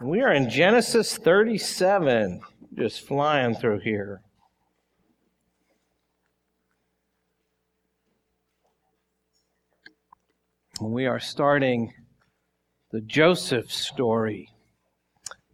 We 0.00 0.20
are 0.22 0.32
in 0.32 0.48
Genesis 0.48 1.16
37, 1.16 2.40
just 2.76 3.04
flying 3.04 3.56
through 3.56 3.80
here. 3.80 4.22
We 10.80 11.06
are 11.06 11.18
starting 11.18 11.92
the 12.92 13.00
Joseph 13.00 13.72
story 13.72 14.48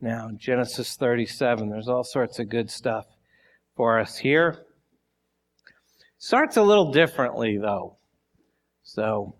now, 0.03 0.29
Genesis 0.37 0.95
37. 0.97 1.71
There's 1.71 1.89
all 1.89 2.05
sorts 2.05 2.39
of 2.39 2.51
good 2.51 2.71
stuff 2.71 3.07
for 3.75 3.99
us 3.99 4.19
here. 4.19 4.67
Starts 6.19 6.59
a 6.59 6.63
little 6.63 6.93
differently, 6.93 7.57
though. 7.57 7.97
So, 8.83 9.37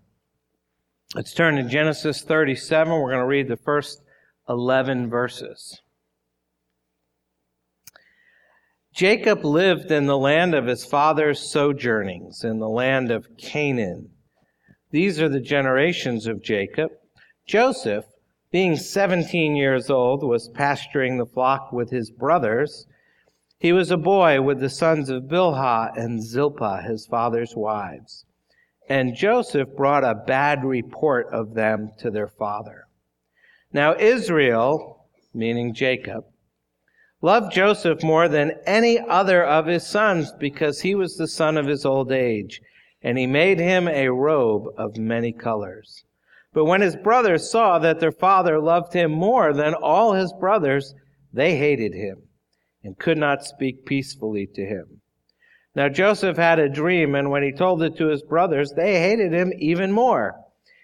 let's 1.13 1.35
turn 1.35 1.57
to 1.57 1.63
Genesis 1.63 2.23
37. 2.23 2.91
We're 2.91 3.11
going 3.11 3.19
to 3.19 3.27
read 3.27 3.47
the 3.47 3.57
first 3.57 4.01
11 4.47 5.09
verses. 5.09 5.81
Jacob 8.93 9.43
lived 9.43 9.91
in 9.91 10.05
the 10.05 10.17
land 10.17 10.55
of 10.55 10.67
his 10.67 10.85
father's 10.85 11.51
sojournings, 11.51 12.45
in 12.45 12.59
the 12.59 12.69
land 12.69 13.11
of 13.11 13.27
Canaan. 13.37 14.09
These 14.91 15.19
are 15.19 15.27
the 15.27 15.41
generations 15.41 16.27
of 16.27 16.41
Jacob. 16.41 16.91
Joseph, 17.45 18.05
being 18.51 18.77
17 18.77 19.55
years 19.57 19.89
old, 19.89 20.23
was 20.23 20.47
pasturing 20.47 21.17
the 21.17 21.25
flock 21.25 21.73
with 21.73 21.89
his 21.89 22.09
brothers. 22.09 22.87
He 23.59 23.73
was 23.73 23.91
a 23.91 23.97
boy 23.97 24.41
with 24.41 24.61
the 24.61 24.69
sons 24.69 25.09
of 25.09 25.23
Bilhah 25.23 25.91
and 25.97 26.23
Zilpah, 26.23 26.83
his 26.83 27.05
father's 27.05 27.53
wives. 27.53 28.23
And 28.87 29.15
Joseph 29.15 29.75
brought 29.75 30.05
a 30.05 30.23
bad 30.25 30.63
report 30.63 31.27
of 31.33 31.53
them 31.53 31.91
to 31.97 32.09
their 32.09 32.29
father. 32.29 32.84
Now 33.75 33.93
Israel, 33.99 35.05
meaning 35.33 35.73
Jacob, 35.73 36.23
loved 37.21 37.51
Joseph 37.51 38.01
more 38.03 38.29
than 38.29 38.53
any 38.65 38.97
other 38.97 39.43
of 39.43 39.65
his 39.65 39.85
sons 39.85 40.31
because 40.39 40.79
he 40.79 40.95
was 40.95 41.17
the 41.17 41.27
son 41.27 41.57
of 41.57 41.67
his 41.67 41.85
old 41.85 42.09
age, 42.09 42.61
and 43.01 43.17
he 43.17 43.27
made 43.27 43.59
him 43.59 43.89
a 43.89 44.07
robe 44.07 44.67
of 44.77 44.95
many 44.95 45.33
colors. 45.33 46.05
But 46.53 46.63
when 46.63 46.79
his 46.79 46.95
brothers 46.95 47.51
saw 47.51 47.77
that 47.79 47.99
their 47.99 48.13
father 48.13 48.61
loved 48.61 48.93
him 48.93 49.11
more 49.11 49.51
than 49.51 49.73
all 49.73 50.13
his 50.13 50.31
brothers, 50.39 50.95
they 51.33 51.57
hated 51.57 51.93
him 51.93 52.29
and 52.81 52.97
could 52.97 53.17
not 53.17 53.43
speak 53.43 53.85
peacefully 53.85 54.47
to 54.55 54.65
him. 54.65 55.01
Now 55.75 55.89
Joseph 55.89 56.37
had 56.37 56.59
a 56.59 56.69
dream, 56.69 57.13
and 57.13 57.29
when 57.29 57.43
he 57.43 57.51
told 57.51 57.83
it 57.83 57.97
to 57.97 58.07
his 58.07 58.23
brothers, 58.23 58.71
they 58.71 59.01
hated 59.01 59.33
him 59.33 59.51
even 59.57 59.91
more. 59.91 60.39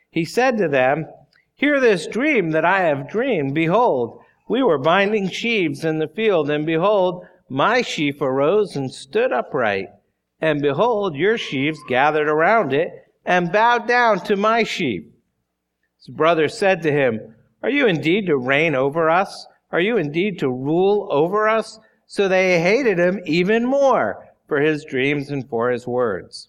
He 0.10 0.26
said 0.26 0.58
to 0.58 0.68
them, 0.68 1.06
Hear 1.62 1.80
this 1.80 2.08
dream 2.08 2.50
that 2.54 2.66
I 2.66 2.80
have 2.80 3.08
dreamed. 3.08 3.54
Behold, 3.54 4.24
we 4.50 4.64
were 4.64 4.80
binding 4.80 5.30
sheaves 5.30 5.86
in 5.86 6.00
the 6.00 6.08
field, 6.08 6.50
and 6.50 6.66
behold, 6.66 7.24
my 7.50 7.84
sheaf 7.84 8.20
arose 8.20 8.76
and 8.76 8.92
stood 8.92 9.32
upright. 9.32 9.90
And 10.40 10.60
behold, 10.60 11.16
your 11.16 11.38
sheaves 11.38 11.80
gathered 11.88 12.28
around 12.28 12.74
it 12.74 12.90
and 13.24 13.52
bowed 13.52 13.88
down 13.88 14.22
to 14.22 14.36
my 14.36 14.64
sheaf. 14.64 15.04
His 16.00 16.08
brother 16.08 16.48
said 16.48 16.82
to 16.82 16.92
him, 16.92 17.36
Are 17.62 17.70
you 17.70 17.86
indeed 17.86 18.26
to 18.26 18.38
reign 18.38 18.74
over 18.74 19.08
us? 19.08 19.46
Are 19.72 19.80
you 19.80 19.98
indeed 19.98 20.40
to 20.40 20.50
rule 20.50 21.10
over 21.12 21.48
us? 21.48 21.80
So 22.08 22.28
they 22.28 22.60
hated 22.60 22.98
him 22.98 23.22
even 23.28 23.66
more 23.68 24.28
for 24.48 24.62
his 24.62 24.84
dreams 24.84 25.30
and 25.30 25.48
for 25.48 25.70
his 25.70 25.86
words. 25.86 26.48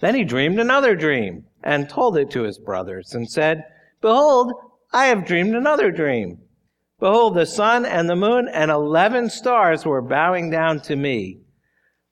Then 0.00 0.14
he 0.14 0.24
dreamed 0.24 0.58
another 0.58 0.96
dream 0.96 1.44
and 1.62 1.90
told 1.90 2.16
it 2.16 2.30
to 2.30 2.44
his 2.44 2.58
brothers 2.58 3.14
and 3.14 3.30
said, 3.30 3.66
Behold, 4.02 4.52
I 4.92 5.06
have 5.06 5.24
dreamed 5.24 5.54
another 5.54 5.90
dream. 5.90 6.42
Behold, 7.00 7.34
the 7.34 7.46
sun 7.46 7.86
and 7.86 8.10
the 8.10 8.16
moon 8.16 8.48
and 8.48 8.70
eleven 8.70 9.30
stars 9.30 9.86
were 9.86 10.02
bowing 10.02 10.50
down 10.50 10.80
to 10.82 10.96
me. 10.96 11.40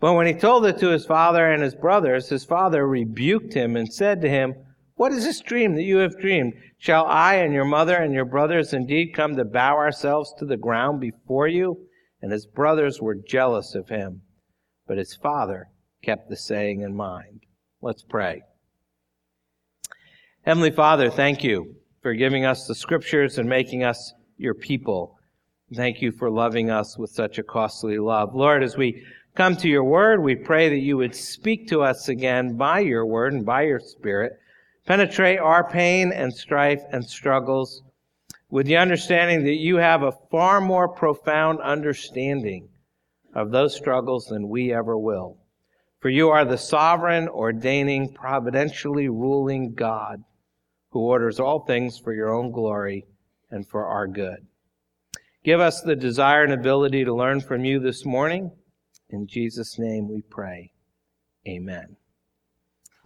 But 0.00 0.14
when 0.14 0.26
he 0.26 0.32
told 0.32 0.64
it 0.64 0.78
to 0.78 0.88
his 0.88 1.04
father 1.04 1.50
and 1.50 1.62
his 1.62 1.74
brothers, 1.74 2.30
his 2.30 2.44
father 2.44 2.86
rebuked 2.86 3.52
him 3.52 3.76
and 3.76 3.92
said 3.92 4.22
to 4.22 4.30
him, 4.30 4.54
What 4.94 5.12
is 5.12 5.24
this 5.24 5.40
dream 5.40 5.74
that 5.74 5.82
you 5.82 5.98
have 5.98 6.18
dreamed? 6.18 6.54
Shall 6.78 7.06
I 7.06 7.34
and 7.34 7.52
your 7.52 7.66
mother 7.66 7.96
and 7.96 8.14
your 8.14 8.24
brothers 8.24 8.72
indeed 8.72 9.12
come 9.14 9.36
to 9.36 9.44
bow 9.44 9.76
ourselves 9.76 10.32
to 10.38 10.46
the 10.46 10.56
ground 10.56 11.00
before 11.00 11.48
you? 11.48 11.86
And 12.22 12.32
his 12.32 12.46
brothers 12.46 13.00
were 13.00 13.14
jealous 13.14 13.74
of 13.74 13.88
him. 13.88 14.22
But 14.86 14.98
his 14.98 15.14
father 15.14 15.68
kept 16.02 16.30
the 16.30 16.36
saying 16.36 16.80
in 16.80 16.96
mind. 16.96 17.42
Let's 17.82 18.02
pray. 18.02 18.42
Heavenly 20.46 20.70
Father, 20.70 21.10
thank 21.10 21.44
you 21.44 21.76
for 22.00 22.14
giving 22.14 22.46
us 22.46 22.66
the 22.66 22.74
scriptures 22.74 23.36
and 23.36 23.46
making 23.46 23.84
us 23.84 24.14
your 24.38 24.54
people. 24.54 25.18
Thank 25.74 26.00
you 26.00 26.10
for 26.12 26.30
loving 26.30 26.70
us 26.70 26.96
with 26.96 27.10
such 27.10 27.36
a 27.36 27.42
costly 27.42 27.98
love. 27.98 28.34
Lord, 28.34 28.62
as 28.62 28.74
we 28.74 29.04
come 29.34 29.54
to 29.56 29.68
your 29.68 29.84
word, 29.84 30.22
we 30.22 30.34
pray 30.34 30.70
that 30.70 30.78
you 30.78 30.96
would 30.96 31.14
speak 31.14 31.68
to 31.68 31.82
us 31.82 32.08
again 32.08 32.56
by 32.56 32.80
your 32.80 33.04
word 33.04 33.34
and 33.34 33.44
by 33.44 33.64
your 33.64 33.80
spirit. 33.80 34.40
Penetrate 34.86 35.38
our 35.38 35.68
pain 35.68 36.10
and 36.10 36.32
strife 36.32 36.80
and 36.90 37.04
struggles 37.04 37.82
with 38.48 38.64
the 38.64 38.78
understanding 38.78 39.44
that 39.44 39.60
you 39.60 39.76
have 39.76 40.02
a 40.02 40.16
far 40.30 40.58
more 40.58 40.88
profound 40.88 41.60
understanding 41.60 42.66
of 43.34 43.50
those 43.50 43.76
struggles 43.76 44.24
than 44.24 44.48
we 44.48 44.72
ever 44.72 44.96
will. 44.96 45.36
For 46.00 46.08
you 46.08 46.30
are 46.30 46.46
the 46.46 46.56
sovereign, 46.56 47.28
ordaining, 47.28 48.14
providentially 48.14 49.10
ruling 49.10 49.74
God 49.74 50.24
who 50.90 51.00
orders 51.00 51.40
all 51.40 51.60
things 51.60 51.98
for 51.98 52.12
your 52.12 52.32
own 52.32 52.50
glory 52.50 53.06
and 53.50 53.66
for 53.66 53.86
our 53.86 54.06
good. 54.06 54.46
Give 55.44 55.60
us 55.60 55.80
the 55.80 55.96
desire 55.96 56.44
and 56.44 56.52
ability 56.52 57.04
to 57.04 57.14
learn 57.14 57.40
from 57.40 57.64
you 57.64 57.78
this 57.80 58.04
morning. 58.04 58.52
In 59.08 59.26
Jesus' 59.26 59.78
name 59.78 60.08
we 60.08 60.22
pray. 60.22 60.72
Amen. 61.48 61.96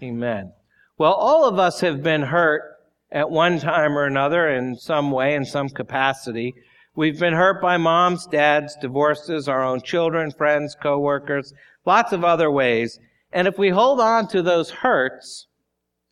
Amen. 0.03 0.53
Well, 0.99 1.13
all 1.13 1.49
of 1.49 1.59
us 1.59 1.81
have 1.81 2.03
been 2.03 2.23
hurt 2.23 2.63
at 3.11 3.31
one 3.31 3.61
time 3.61 3.97
or 3.97 4.05
another 4.05 4.49
in 4.49 4.77
some 4.77 5.11
way, 5.11 5.35
in 5.35 5.45
some 5.45 5.69
capacity. 5.69 6.55
We've 6.97 7.19
been 7.19 7.35
hurt 7.35 7.63
by 7.63 7.77
moms, 7.77 8.27
dads, 8.27 8.77
divorces, 8.81 9.49
our 9.49 9.63
own 9.63 9.83
children, 9.83 10.31
friends, 10.31 10.77
coworkers, 10.81 11.53
lots 11.87 12.13
of 12.13 12.25
other 12.25 12.51
ways. 12.51 12.99
And 13.33 13.49
if 13.49 13.59
we 13.59 13.71
hold 13.71 14.01
on 14.01 14.29
to 14.29 14.43
those 14.43 14.71
hurts, 14.71 15.47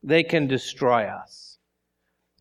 they 0.03 0.23
can 0.23 0.47
destroy 0.47 1.05
us. 1.05 1.52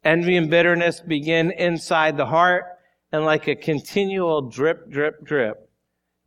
Envy 0.04 0.36
and 0.36 0.50
bitterness 0.50 1.00
begin 1.00 1.52
inside 1.52 2.18
the 2.18 2.26
heart, 2.26 2.66
and 3.12 3.26
like 3.26 3.48
a 3.48 3.56
continual 3.56 4.50
drip, 4.50 4.90
drip, 4.90 5.24
drip, 5.24 5.70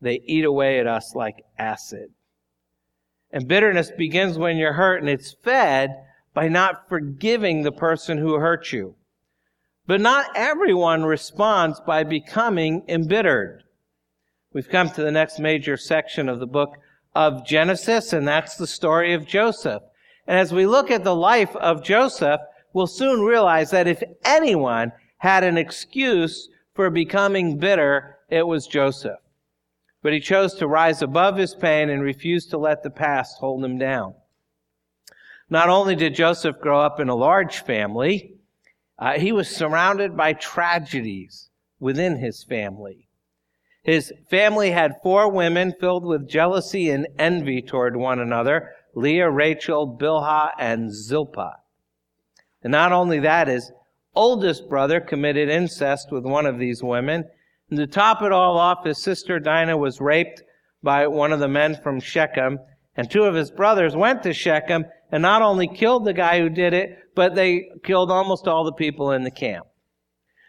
they 0.00 0.20
eat 0.26 0.44
away 0.44 0.78
at 0.78 0.86
us 0.86 1.14
like 1.14 1.44
acid. 1.58 2.10
And 3.32 3.48
bitterness 3.48 3.90
begins 3.90 4.38
when 4.38 4.56
you're 4.56 4.74
hurt, 4.74 5.00
and 5.00 5.08
it's 5.08 5.34
fed 5.42 5.90
by 6.34 6.48
not 6.48 6.88
forgiving 6.88 7.62
the 7.62 7.72
person 7.72 8.18
who 8.18 8.34
hurt 8.34 8.72
you. 8.72 8.94
But 9.86 10.00
not 10.00 10.26
everyone 10.34 11.04
responds 11.04 11.80
by 11.80 12.04
becoming 12.04 12.84
embittered. 12.88 13.64
We've 14.52 14.68
come 14.68 14.90
to 14.90 15.02
the 15.02 15.10
next 15.10 15.40
major 15.40 15.76
section 15.76 16.28
of 16.28 16.38
the 16.38 16.46
book 16.46 16.76
of 17.14 17.44
Genesis, 17.46 18.12
and 18.12 18.26
that's 18.26 18.56
the 18.56 18.66
story 18.66 19.14
of 19.14 19.26
Joseph. 19.26 19.82
And 20.26 20.38
as 20.38 20.52
we 20.52 20.66
look 20.66 20.90
at 20.90 21.02
the 21.02 21.14
life 21.14 21.54
of 21.56 21.82
Joseph, 21.82 22.40
will 22.74 22.86
soon 22.86 23.22
realize 23.22 23.70
that 23.70 23.88
if 23.88 24.02
anyone 24.24 24.92
had 25.18 25.42
an 25.42 25.56
excuse 25.56 26.50
for 26.74 26.90
becoming 26.90 27.56
bitter, 27.56 28.18
it 28.28 28.46
was 28.46 28.66
Joseph. 28.66 29.20
But 30.02 30.12
he 30.12 30.20
chose 30.20 30.52
to 30.56 30.68
rise 30.68 31.00
above 31.00 31.38
his 31.38 31.54
pain 31.54 31.88
and 31.88 32.02
refused 32.02 32.50
to 32.50 32.58
let 32.58 32.82
the 32.82 32.90
past 32.90 33.38
hold 33.38 33.64
him 33.64 33.78
down. 33.78 34.14
Not 35.48 35.70
only 35.70 35.94
did 35.94 36.14
Joseph 36.14 36.60
grow 36.60 36.80
up 36.80 37.00
in 37.00 37.08
a 37.08 37.14
large 37.14 37.60
family, 37.60 38.34
uh, 38.98 39.18
he 39.18 39.32
was 39.32 39.48
surrounded 39.48 40.16
by 40.16 40.32
tragedies 40.34 41.48
within 41.78 42.16
his 42.16 42.44
family. 42.44 43.08
His 43.82 44.12
family 44.30 44.70
had 44.70 45.00
four 45.02 45.30
women 45.30 45.74
filled 45.78 46.04
with 46.04 46.28
jealousy 46.28 46.90
and 46.90 47.06
envy 47.18 47.62
toward 47.62 47.96
one 47.96 48.18
another 48.18 48.70
Leah, 48.94 49.28
Rachel, 49.30 49.98
Bilhah, 50.00 50.50
and 50.58 50.92
Zilpah. 50.92 51.56
And 52.64 52.72
not 52.72 52.92
only 52.92 53.20
that, 53.20 53.46
his 53.46 53.70
oldest 54.14 54.68
brother 54.68 55.00
committed 55.00 55.48
incest 55.48 56.10
with 56.10 56.24
one 56.24 56.46
of 56.46 56.58
these 56.58 56.82
women. 56.82 57.24
And 57.70 57.78
to 57.78 57.86
top 57.86 58.22
it 58.22 58.32
all 58.32 58.58
off, 58.58 58.84
his 58.84 59.02
sister 59.02 59.38
Dinah 59.38 59.76
was 59.76 60.00
raped 60.00 60.42
by 60.82 61.06
one 61.06 61.32
of 61.32 61.40
the 61.40 61.48
men 61.48 61.78
from 61.82 62.00
Shechem. 62.00 62.58
And 62.96 63.10
two 63.10 63.24
of 63.24 63.34
his 63.34 63.50
brothers 63.50 63.94
went 63.94 64.22
to 64.22 64.32
Shechem 64.32 64.86
and 65.12 65.22
not 65.22 65.42
only 65.42 65.68
killed 65.68 66.04
the 66.04 66.12
guy 66.12 66.40
who 66.40 66.48
did 66.48 66.72
it, 66.72 66.98
but 67.14 67.34
they 67.34 67.68
killed 67.84 68.10
almost 68.10 68.48
all 68.48 68.64
the 68.64 68.72
people 68.72 69.12
in 69.12 69.24
the 69.24 69.30
camp. 69.30 69.66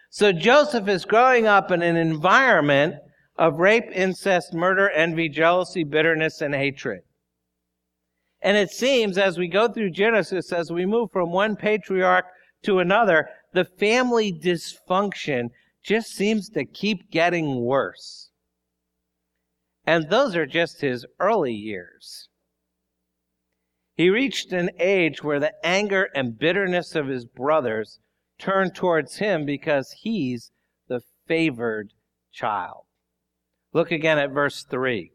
So 0.09 0.31
Joseph 0.31 0.87
is 0.87 1.05
growing 1.05 1.45
up 1.45 1.71
in 1.71 1.81
an 1.81 1.97
environment 1.97 2.95
of 3.37 3.59
rape, 3.59 3.91
incest, 3.93 4.53
murder, 4.53 4.89
envy, 4.89 5.27
jealousy, 5.27 5.83
bitterness, 5.83 6.41
and 6.41 6.55
hatred. 6.55 7.01
And 8.45 8.57
it 8.57 8.69
seems 8.69 9.17
as 9.17 9.39
we 9.39 9.47
go 9.47 9.67
through 9.67 9.89
Genesis, 9.89 10.53
as 10.53 10.71
we 10.71 10.85
move 10.85 11.09
from 11.11 11.31
one 11.31 11.55
patriarch 11.55 12.25
to 12.61 12.77
another, 12.77 13.27
the 13.53 13.65
family 13.65 14.31
dysfunction 14.31 15.49
just 15.83 16.09
seems 16.09 16.49
to 16.49 16.63
keep 16.63 17.09
getting 17.09 17.61
worse. 17.61 18.29
And 19.83 20.11
those 20.11 20.35
are 20.35 20.45
just 20.45 20.81
his 20.81 21.07
early 21.19 21.53
years. 21.53 22.29
He 23.95 24.11
reached 24.11 24.51
an 24.51 24.69
age 24.79 25.23
where 25.23 25.39
the 25.39 25.53
anger 25.65 26.09
and 26.13 26.37
bitterness 26.37 26.93
of 26.93 27.07
his 27.07 27.25
brothers 27.25 27.97
turned 28.37 28.75
towards 28.75 29.15
him 29.15 29.47
because 29.47 29.91
he's 30.03 30.51
the 30.87 31.01
favored 31.27 31.93
child. 32.31 32.83
Look 33.73 33.89
again 33.89 34.19
at 34.19 34.29
verse 34.29 34.63
3. 34.69 35.14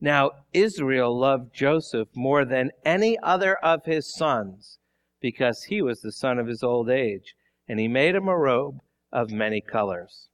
Now 0.00 0.30
Israel 0.52 1.16
loved 1.16 1.54
Joseph 1.54 2.08
more 2.14 2.44
than 2.44 2.70
any 2.84 3.18
other 3.20 3.56
of 3.56 3.84
his 3.84 4.14
sons 4.14 4.78
because 5.20 5.64
he 5.64 5.80
was 5.80 6.00
the 6.00 6.12
son 6.12 6.38
of 6.38 6.46
his 6.46 6.62
old 6.62 6.90
age, 6.90 7.34
and 7.66 7.80
he 7.80 7.88
made 7.88 8.14
him 8.14 8.28
a 8.28 8.36
robe 8.36 8.80
of 9.12 9.30
many 9.30 9.60
colors. 9.60 10.28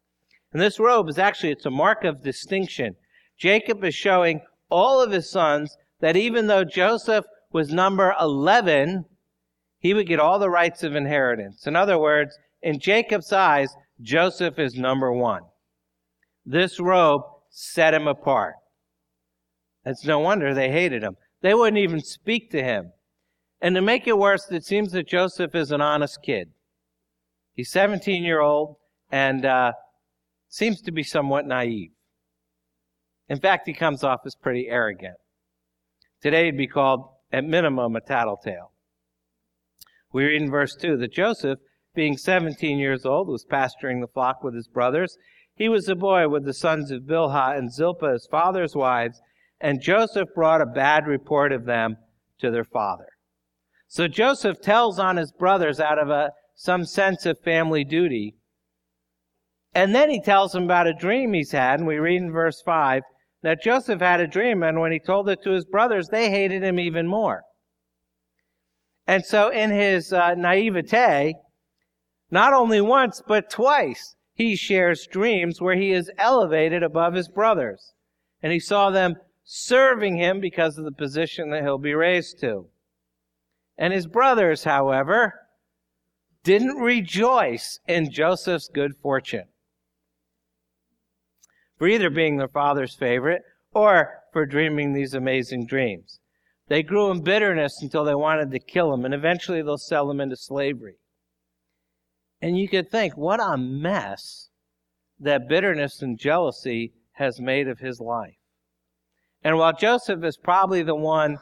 And 0.52 0.60
this 0.60 0.78
robe 0.78 1.08
is 1.08 1.18
actually 1.18 1.52
it's 1.52 1.66
a 1.66 1.70
mark 1.70 2.04
of 2.04 2.22
distinction. 2.22 2.96
Jacob 3.38 3.82
is 3.84 3.94
showing 3.94 4.42
all 4.68 5.00
of 5.00 5.12
his 5.12 5.30
sons 5.30 5.76
that 6.00 6.16
even 6.16 6.46
though 6.46 6.64
Joseph 6.64 7.24
was 7.52 7.72
number 7.72 8.14
11, 8.20 9.04
he 9.78 9.94
would 9.94 10.06
get 10.06 10.20
all 10.20 10.38
the 10.38 10.50
rights 10.50 10.82
of 10.82 10.96
inheritance. 10.96 11.66
In 11.66 11.76
other 11.76 11.98
words, 11.98 12.38
in 12.62 12.78
Jacob's 12.78 13.32
eyes, 13.32 13.74
Joseph 14.00 14.58
is 14.58 14.74
number 14.74 15.12
1. 15.12 15.42
This 16.44 16.80
robe 16.80 17.22
set 17.50 17.94
him 17.94 18.08
apart. 18.08 18.54
It's 19.84 20.04
no 20.04 20.18
wonder 20.18 20.54
they 20.54 20.70
hated 20.70 21.02
him. 21.02 21.16
They 21.40 21.54
wouldn't 21.54 21.78
even 21.78 22.00
speak 22.00 22.50
to 22.50 22.62
him. 22.62 22.92
And 23.60 23.74
to 23.74 23.82
make 23.82 24.06
it 24.06 24.18
worse, 24.18 24.50
it 24.50 24.64
seems 24.64 24.92
that 24.92 25.08
Joseph 25.08 25.54
is 25.54 25.70
an 25.70 25.80
honest 25.80 26.22
kid. 26.22 26.50
He's 27.54 27.70
17 27.70 28.24
year 28.24 28.40
old 28.40 28.76
and 29.10 29.44
uh, 29.44 29.72
seems 30.48 30.80
to 30.82 30.92
be 30.92 31.02
somewhat 31.02 31.46
naive. 31.46 31.90
In 33.28 33.40
fact, 33.40 33.66
he 33.66 33.72
comes 33.72 34.02
off 34.02 34.20
as 34.26 34.34
pretty 34.34 34.68
arrogant. 34.68 35.16
Today 36.20 36.46
he'd 36.46 36.56
be 36.56 36.66
called, 36.66 37.08
at 37.32 37.44
minimum, 37.44 37.96
a 37.96 38.00
tattletale. 38.00 38.72
We 40.12 40.24
read 40.24 40.42
in 40.42 40.50
verse 40.50 40.74
2 40.74 40.98
that 40.98 41.12
Joseph, 41.12 41.58
being 41.94 42.16
17 42.16 42.78
years 42.78 43.06
old, 43.06 43.28
was 43.28 43.44
pasturing 43.44 44.00
the 44.00 44.06
flock 44.06 44.42
with 44.44 44.54
his 44.54 44.68
brothers. 44.68 45.16
He 45.54 45.68
was 45.68 45.88
a 45.88 45.94
boy 45.94 46.28
with 46.28 46.44
the 46.44 46.54
sons 46.54 46.90
of 46.90 47.02
Bilhah 47.02 47.56
and 47.56 47.72
Zilpah, 47.72 48.12
his 48.12 48.28
father's 48.30 48.76
wives, 48.76 49.20
and 49.62 49.80
Joseph 49.80 50.28
brought 50.34 50.60
a 50.60 50.66
bad 50.66 51.06
report 51.06 51.52
of 51.52 51.64
them 51.64 51.96
to 52.40 52.50
their 52.50 52.64
father. 52.64 53.06
So 53.86 54.08
Joseph 54.08 54.60
tells 54.60 54.98
on 54.98 55.16
his 55.16 55.32
brothers 55.32 55.78
out 55.78 55.98
of 55.98 56.10
a, 56.10 56.32
some 56.56 56.84
sense 56.84 57.24
of 57.24 57.38
family 57.40 57.84
duty. 57.84 58.34
And 59.72 59.94
then 59.94 60.10
he 60.10 60.20
tells 60.20 60.52
them 60.52 60.64
about 60.64 60.88
a 60.88 60.92
dream 60.92 61.32
he's 61.32 61.52
had, 61.52 61.78
and 61.78 61.86
we 61.86 61.96
read 61.96 62.20
in 62.20 62.32
verse 62.32 62.60
5 62.60 63.02
that 63.42 63.62
Joseph 63.62 64.00
had 64.00 64.20
a 64.20 64.26
dream, 64.26 64.62
and 64.62 64.80
when 64.80 64.92
he 64.92 64.98
told 64.98 65.28
it 65.28 65.42
to 65.44 65.50
his 65.50 65.64
brothers, 65.64 66.08
they 66.08 66.30
hated 66.30 66.62
him 66.62 66.78
even 66.78 67.06
more. 67.06 67.42
And 69.06 69.24
so, 69.24 69.48
in 69.48 69.70
his 69.70 70.12
uh, 70.12 70.34
naivete, 70.34 71.34
not 72.30 72.52
only 72.52 72.80
once, 72.80 73.22
but 73.26 73.50
twice, 73.50 74.14
he 74.34 74.56
shares 74.56 75.08
dreams 75.10 75.60
where 75.60 75.76
he 75.76 75.92
is 75.92 76.10
elevated 76.18 76.82
above 76.82 77.14
his 77.14 77.28
brothers. 77.28 77.92
And 78.42 78.52
he 78.52 78.60
saw 78.60 78.90
them 78.90 79.16
serving 79.54 80.16
him 80.16 80.40
because 80.40 80.78
of 80.78 80.84
the 80.86 80.92
position 80.92 81.50
that 81.50 81.62
he'll 81.62 81.76
be 81.76 81.92
raised 81.92 82.40
to. 82.40 82.64
And 83.76 83.92
his 83.92 84.06
brothers, 84.06 84.64
however, 84.64 85.34
didn't 86.42 86.76
rejoice 86.76 87.78
in 87.86 88.10
Joseph's 88.10 88.70
good 88.72 88.96
fortune 88.96 89.44
for 91.76 91.86
either 91.86 92.08
being 92.08 92.38
their 92.38 92.48
father's 92.48 92.94
favorite 92.94 93.42
or 93.74 94.22
for 94.32 94.46
dreaming 94.46 94.94
these 94.94 95.12
amazing 95.12 95.66
dreams. 95.66 96.18
They 96.68 96.82
grew 96.82 97.10
in 97.10 97.22
bitterness 97.22 97.82
until 97.82 98.04
they 98.04 98.14
wanted 98.14 98.52
to 98.52 98.58
kill 98.58 98.94
him, 98.94 99.04
and 99.04 99.12
eventually 99.12 99.60
they'll 99.60 99.76
sell 99.76 100.10
him 100.10 100.22
into 100.22 100.36
slavery. 100.36 100.96
And 102.40 102.58
you 102.58 102.70
could 102.70 102.90
think, 102.90 103.18
what 103.18 103.38
a 103.38 103.58
mess 103.58 104.48
that 105.20 105.46
bitterness 105.46 106.00
and 106.00 106.18
jealousy 106.18 106.94
has 107.12 107.38
made 107.38 107.68
of 107.68 107.80
his 107.80 108.00
life. 108.00 108.36
And 109.44 109.58
while 109.58 109.72
Joseph 109.72 110.22
is 110.24 110.36
probably 110.36 110.82
the 110.82 110.94
one 110.94 111.38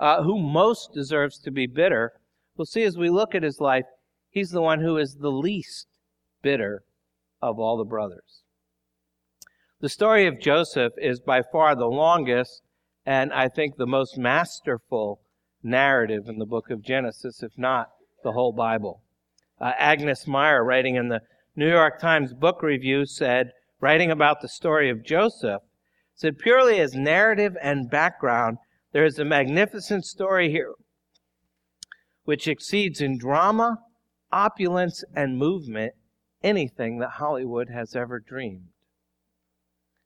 uh, 0.00 0.22
who 0.22 0.38
most 0.38 0.92
deserves 0.92 1.38
to 1.40 1.50
be 1.50 1.66
bitter, 1.66 2.12
we'll 2.56 2.66
see 2.66 2.82
as 2.82 2.96
we 2.96 3.10
look 3.10 3.34
at 3.34 3.42
his 3.42 3.60
life, 3.60 3.84
he's 4.30 4.50
the 4.50 4.62
one 4.62 4.80
who 4.80 4.96
is 4.96 5.16
the 5.16 5.30
least 5.30 5.86
bitter 6.42 6.82
of 7.40 7.58
all 7.58 7.76
the 7.76 7.84
brothers. 7.84 8.42
The 9.80 9.88
story 9.88 10.26
of 10.26 10.40
Joseph 10.40 10.92
is 10.98 11.20
by 11.20 11.42
far 11.52 11.74
the 11.76 11.86
longest 11.86 12.62
and 13.06 13.32
I 13.32 13.48
think 13.48 13.76
the 13.76 13.86
most 13.86 14.16
masterful 14.16 15.20
narrative 15.62 16.24
in 16.26 16.38
the 16.38 16.46
book 16.46 16.70
of 16.70 16.82
Genesis, 16.82 17.42
if 17.42 17.52
not 17.56 17.88
the 18.22 18.32
whole 18.32 18.52
Bible. 18.52 19.02
Uh, 19.60 19.72
Agnes 19.78 20.26
Meyer, 20.26 20.64
writing 20.64 20.96
in 20.96 21.08
the 21.08 21.20
New 21.54 21.68
York 21.68 22.00
Times 22.00 22.32
Book 22.32 22.62
Review, 22.62 23.04
said, 23.06 23.50
writing 23.80 24.10
about 24.10 24.40
the 24.40 24.48
story 24.48 24.90
of 24.90 25.04
Joseph, 25.04 25.62
said 26.14 26.38
purely 26.38 26.80
as 26.80 26.94
narrative 26.94 27.56
and 27.60 27.90
background, 27.90 28.58
there 28.92 29.04
is 29.04 29.18
a 29.18 29.24
magnificent 29.24 30.04
story 30.04 30.50
here 30.50 30.74
which 32.24 32.48
exceeds 32.48 33.00
in 33.00 33.18
drama, 33.18 33.78
opulence, 34.32 35.04
and 35.14 35.36
movement 35.36 35.92
anything 36.42 36.98
that 36.98 37.10
Hollywood 37.10 37.68
has 37.68 37.94
ever 37.94 38.18
dreamed. 38.18 38.68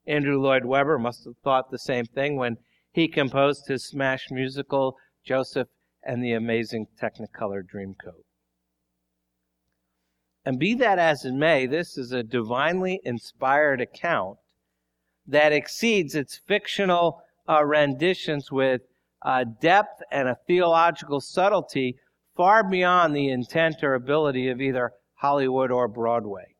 Andrew 0.07 0.41
Lloyd 0.41 0.65
Webber 0.65 0.99
must 0.99 1.25
have 1.25 1.37
thought 1.45 1.71
the 1.71 1.79
same 1.79 2.07
thing 2.07 2.37
when 2.37 2.57
he 2.93 3.09
composed 3.09 3.69
his 3.69 3.87
smash 3.87 4.31
musical, 4.31 4.97
Joseph 5.25 5.69
and 6.03 6.25
the 6.25 6.33
Amazing 6.33 6.87
Technicolor 7.01 7.63
Dreamcoat. 7.63 8.25
And 10.45 10.59
be 10.59 10.75
that 10.75 10.99
as 10.99 11.25
it 11.25 11.35
may, 11.35 11.67
this 11.67 11.99
is 11.99 12.11
a 12.11 12.23
divinely 12.23 13.01
inspired 13.05 13.81
account 13.81 14.39
that 15.29 15.53
exceeds 15.53 16.15
its 16.15 16.41
fictional 16.49 17.23
uh, 17.49 17.65
renditions 17.65 18.51
with 18.51 18.81
uh, 19.23 19.45
depth 19.61 20.03
and 20.11 20.29
a 20.29 20.39
theological 20.47 21.21
subtlety 21.21 21.97
far 22.37 22.69
beyond 22.69 23.15
the 23.15 23.29
intent 23.29 23.83
or 23.83 23.95
ability 23.95 24.49
of 24.49 24.61
either 24.61 24.93
Hollywood 25.15 25.71
or 25.71 25.89
Broadway. 25.89 26.55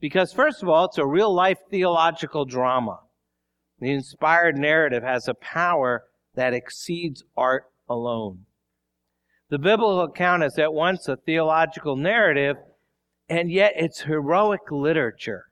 Because, 0.00 0.32
first 0.32 0.62
of 0.62 0.68
all, 0.68 0.84
it's 0.86 0.98
a 0.98 1.06
real 1.06 1.32
life 1.32 1.58
theological 1.70 2.44
drama. 2.44 3.00
The 3.80 3.90
inspired 3.90 4.56
narrative 4.56 5.02
has 5.02 5.26
a 5.26 5.34
power 5.34 6.04
that 6.34 6.54
exceeds 6.54 7.22
art 7.36 7.64
alone. 7.88 8.44
The 9.48 9.58
biblical 9.58 10.02
account 10.02 10.44
is 10.44 10.58
at 10.58 10.72
once 10.72 11.08
a 11.08 11.16
theological 11.16 11.96
narrative, 11.96 12.56
and 13.28 13.50
yet 13.50 13.72
it's 13.76 14.02
heroic 14.02 14.70
literature. 14.70 15.46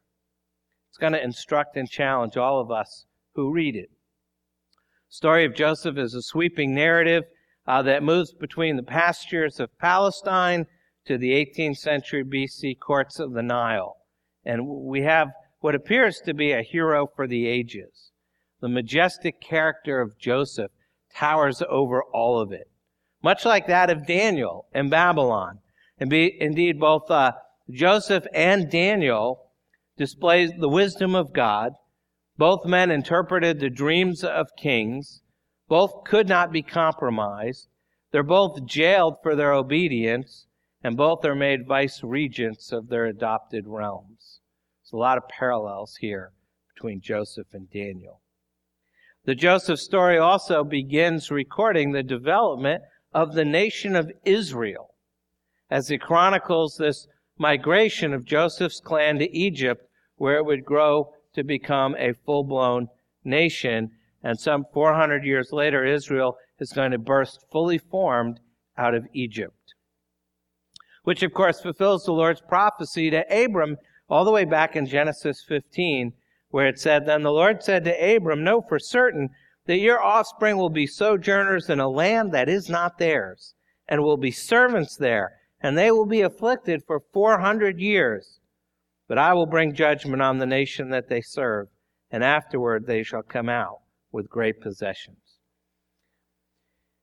Going 1.00 1.14
to 1.14 1.24
instruct 1.24 1.76
and 1.76 1.88
challenge 1.88 2.36
all 2.36 2.60
of 2.60 2.70
us 2.70 3.06
who 3.34 3.50
read 3.50 3.74
it. 3.74 3.90
Story 5.08 5.46
of 5.46 5.54
Joseph 5.54 5.96
is 5.96 6.14
a 6.14 6.22
sweeping 6.22 6.74
narrative 6.74 7.24
uh, 7.66 7.82
that 7.82 8.02
moves 8.02 8.32
between 8.32 8.76
the 8.76 8.82
pastures 8.82 9.58
of 9.58 9.76
Palestine 9.78 10.66
to 11.06 11.16
the 11.16 11.32
18th 11.32 11.78
century 11.78 12.22
BC 12.22 12.78
courts 12.78 13.18
of 13.18 13.32
the 13.32 13.42
Nile. 13.42 13.96
And 14.44 14.66
we 14.66 15.00
have 15.02 15.28
what 15.60 15.74
appears 15.74 16.20
to 16.26 16.34
be 16.34 16.52
a 16.52 16.62
hero 16.62 17.06
for 17.06 17.26
the 17.26 17.46
ages. 17.46 18.12
The 18.60 18.68
majestic 18.68 19.40
character 19.40 20.00
of 20.00 20.18
Joseph 20.18 20.70
towers 21.14 21.62
over 21.68 22.02
all 22.02 22.40
of 22.40 22.52
it, 22.52 22.70
much 23.22 23.44
like 23.44 23.66
that 23.66 23.90
of 23.90 24.06
Daniel 24.06 24.66
in 24.74 24.90
Babylon. 24.90 25.60
And 25.98 26.10
be, 26.10 26.36
indeed, 26.40 26.78
both 26.78 27.10
uh, 27.10 27.32
Joseph 27.70 28.26
and 28.34 28.70
Daniel 28.70 29.49
displays 30.00 30.50
the 30.58 30.68
wisdom 30.68 31.14
of 31.14 31.32
God 31.32 31.74
both 32.40 32.64
men 32.64 32.90
interpreted 32.90 33.60
the 33.60 33.68
dreams 33.68 34.24
of 34.24 34.56
kings. 34.56 35.20
Both 35.68 36.04
could 36.06 36.26
not 36.26 36.50
be 36.50 36.62
compromised. 36.62 37.68
They're 38.12 38.22
both 38.22 38.64
jailed 38.64 39.16
for 39.22 39.36
their 39.36 39.52
obedience, 39.52 40.46
and 40.82 40.96
both 40.96 41.22
are 41.26 41.34
made 41.34 41.68
vice 41.68 42.02
regents 42.02 42.72
of 42.72 42.88
their 42.88 43.04
adopted 43.04 43.66
realms. 43.66 44.40
There's 44.80 44.94
a 44.94 44.96
lot 44.96 45.18
of 45.18 45.28
parallels 45.28 45.96
here 46.00 46.32
between 46.74 47.02
Joseph 47.02 47.48
and 47.52 47.70
Daniel. 47.70 48.22
The 49.26 49.34
Joseph 49.34 49.80
story 49.80 50.16
also 50.16 50.64
begins 50.64 51.30
recording 51.30 51.92
the 51.92 52.02
development 52.02 52.82
of 53.12 53.34
the 53.34 53.44
nation 53.44 53.94
of 53.94 54.10
Israel 54.24 54.94
as 55.70 55.90
it 55.90 56.00
chronicles 56.00 56.78
this 56.78 57.06
migration 57.36 58.14
of 58.14 58.24
Joseph's 58.24 58.80
clan 58.80 59.18
to 59.18 59.30
Egypt, 59.36 59.89
where 60.20 60.36
it 60.36 60.44
would 60.44 60.66
grow 60.66 61.14
to 61.32 61.42
become 61.42 61.96
a 61.98 62.12
full 62.12 62.44
blown 62.44 62.86
nation. 63.24 63.90
And 64.22 64.38
some 64.38 64.66
400 64.70 65.24
years 65.24 65.50
later, 65.50 65.82
Israel 65.82 66.36
is 66.58 66.74
going 66.74 66.90
to 66.90 66.98
burst 66.98 67.46
fully 67.50 67.78
formed 67.78 68.38
out 68.76 68.94
of 68.94 69.06
Egypt. 69.14 69.72
which 71.04 71.22
of 71.22 71.32
course 71.32 71.62
fulfills 71.62 72.04
the 72.04 72.12
Lord's 72.12 72.42
prophecy 72.42 73.08
to 73.08 73.24
Abram 73.44 73.78
all 74.10 74.26
the 74.26 74.30
way 74.30 74.44
back 74.44 74.76
in 74.76 74.84
Genesis 74.84 75.42
15, 75.48 76.12
where 76.50 76.66
it 76.68 76.78
said, 76.78 77.06
Then 77.06 77.22
the 77.22 77.32
Lord 77.32 77.62
said 77.62 77.84
to 77.84 78.16
Abram, 78.16 78.44
Know 78.44 78.60
for 78.60 78.78
certain 78.78 79.30
that 79.64 79.78
your 79.78 80.02
offspring 80.02 80.58
will 80.58 80.68
be 80.68 80.86
sojourners 80.86 81.70
in 81.70 81.80
a 81.80 81.88
land 81.88 82.32
that 82.32 82.50
is 82.50 82.68
not 82.68 82.98
theirs, 82.98 83.54
and 83.88 84.02
will 84.02 84.18
be 84.18 84.30
servants 84.30 84.96
there, 84.96 85.32
and 85.62 85.78
they 85.78 85.90
will 85.90 86.04
be 86.04 86.20
afflicted 86.20 86.84
for 86.84 87.00
400 87.14 87.80
years. 87.80 88.39
But 89.10 89.18
I 89.18 89.34
will 89.34 89.46
bring 89.46 89.74
judgment 89.74 90.22
on 90.22 90.38
the 90.38 90.46
nation 90.46 90.90
that 90.90 91.08
they 91.08 91.20
serve, 91.20 91.66
and 92.12 92.22
afterward 92.22 92.86
they 92.86 93.02
shall 93.02 93.24
come 93.24 93.48
out 93.48 93.80
with 94.12 94.30
great 94.30 94.60
possessions. 94.60 95.40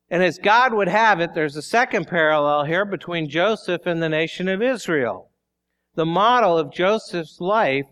And 0.09 0.23
as 0.23 0.37
God 0.37 0.73
would 0.73 0.87
have 0.87 1.19
it, 1.19 1.33
there's 1.33 1.57
a 1.57 1.61
second 1.61 2.07
parallel 2.07 2.63
here 2.63 2.85
between 2.85 3.27
Joseph 3.27 3.85
and 3.85 4.01
the 4.01 4.07
nation 4.07 4.47
of 4.47 4.61
Israel. 4.61 5.31
The 5.95 6.05
model 6.05 6.57
of 6.57 6.71
Joseph's 6.71 7.41
life 7.41 7.87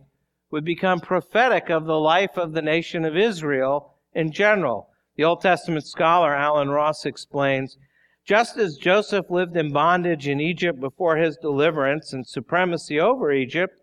would 0.50 0.64
become 0.64 1.02
prophetic 1.02 1.70
of 1.70 1.84
the 1.84 2.00
life 2.00 2.38
of 2.38 2.54
the 2.54 2.62
nation 2.62 3.04
of 3.04 3.18
Israel 3.18 3.96
in 4.14 4.32
general. 4.32 4.92
The 5.18 5.26
Old 5.26 5.42
Testament 5.42 5.86
scholar 5.86 6.34
Allen 6.34 6.70
Ross 6.70 7.06
explains 7.06 7.78
just 8.24 8.56
as 8.56 8.78
Joseph 8.78 9.30
lived 9.30 9.58
in 9.58 9.74
bondage 9.74 10.26
in 10.26 10.40
Egypt 10.40 10.80
before 10.80 11.18
his 11.18 11.36
deliverance 11.36 12.14
and 12.14 12.26
supremacy 12.26 12.98
over 12.98 13.34
Egypt, 13.34 13.82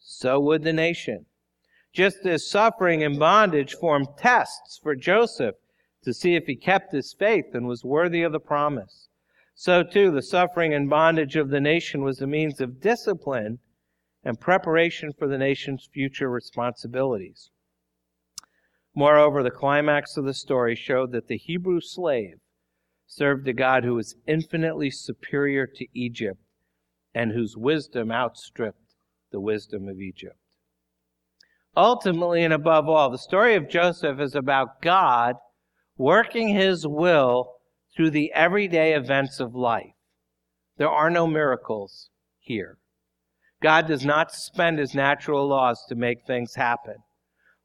so 0.00 0.40
would 0.40 0.62
the 0.62 0.72
nation. 0.72 1.26
Just 1.92 2.24
as 2.24 2.48
suffering 2.48 3.02
and 3.02 3.18
bondage 3.18 3.74
formed 3.74 4.08
tests 4.16 4.78
for 4.82 4.96
Joseph 4.96 5.56
to 6.02 6.14
see 6.14 6.34
if 6.34 6.46
he 6.46 6.56
kept 6.56 6.92
his 6.92 7.12
faith 7.12 7.54
and 7.54 7.66
was 7.66 7.84
worthy 7.84 8.22
of 8.22 8.32
the 8.32 8.40
promise. 8.40 9.08
So 9.54 9.82
too, 9.82 10.10
the 10.10 10.22
suffering 10.22 10.72
and 10.72 10.88
bondage 10.88 11.36
of 11.36 11.50
the 11.50 11.60
nation 11.60 12.02
was 12.02 12.20
a 12.20 12.26
means 12.26 12.60
of 12.60 12.80
discipline 12.80 13.58
and 14.24 14.40
preparation 14.40 15.12
for 15.12 15.28
the 15.28 15.38
nation's 15.38 15.88
future 15.92 16.30
responsibilities. 16.30 17.50
Moreover, 18.94 19.42
the 19.42 19.50
climax 19.50 20.16
of 20.16 20.24
the 20.24 20.34
story 20.34 20.74
showed 20.74 21.12
that 21.12 21.28
the 21.28 21.36
Hebrew 21.36 21.80
slave 21.80 22.40
served 23.06 23.46
a 23.48 23.52
God 23.52 23.84
who 23.84 23.94
was 23.94 24.16
infinitely 24.26 24.90
superior 24.90 25.66
to 25.66 25.86
Egypt 25.92 26.40
and 27.14 27.32
whose 27.32 27.56
wisdom 27.56 28.10
outstripped 28.10 28.79
the 29.30 29.40
wisdom 29.40 29.88
of 29.88 30.00
Egypt. 30.00 30.36
Ultimately 31.76 32.42
and 32.42 32.52
above 32.52 32.88
all, 32.88 33.10
the 33.10 33.18
story 33.18 33.54
of 33.54 33.68
Joseph 33.68 34.18
is 34.20 34.34
about 34.34 34.82
God 34.82 35.36
working 35.96 36.48
his 36.48 36.86
will 36.86 37.52
through 37.94 38.10
the 38.10 38.32
everyday 38.32 38.94
events 38.94 39.38
of 39.40 39.54
life. 39.54 39.92
There 40.78 40.88
are 40.88 41.10
no 41.10 41.26
miracles 41.26 42.08
here. 42.38 42.78
God 43.62 43.86
does 43.86 44.04
not 44.04 44.32
suspend 44.32 44.78
his 44.78 44.94
natural 44.94 45.46
laws 45.46 45.84
to 45.88 45.94
make 45.94 46.26
things 46.26 46.54
happen. 46.54 46.96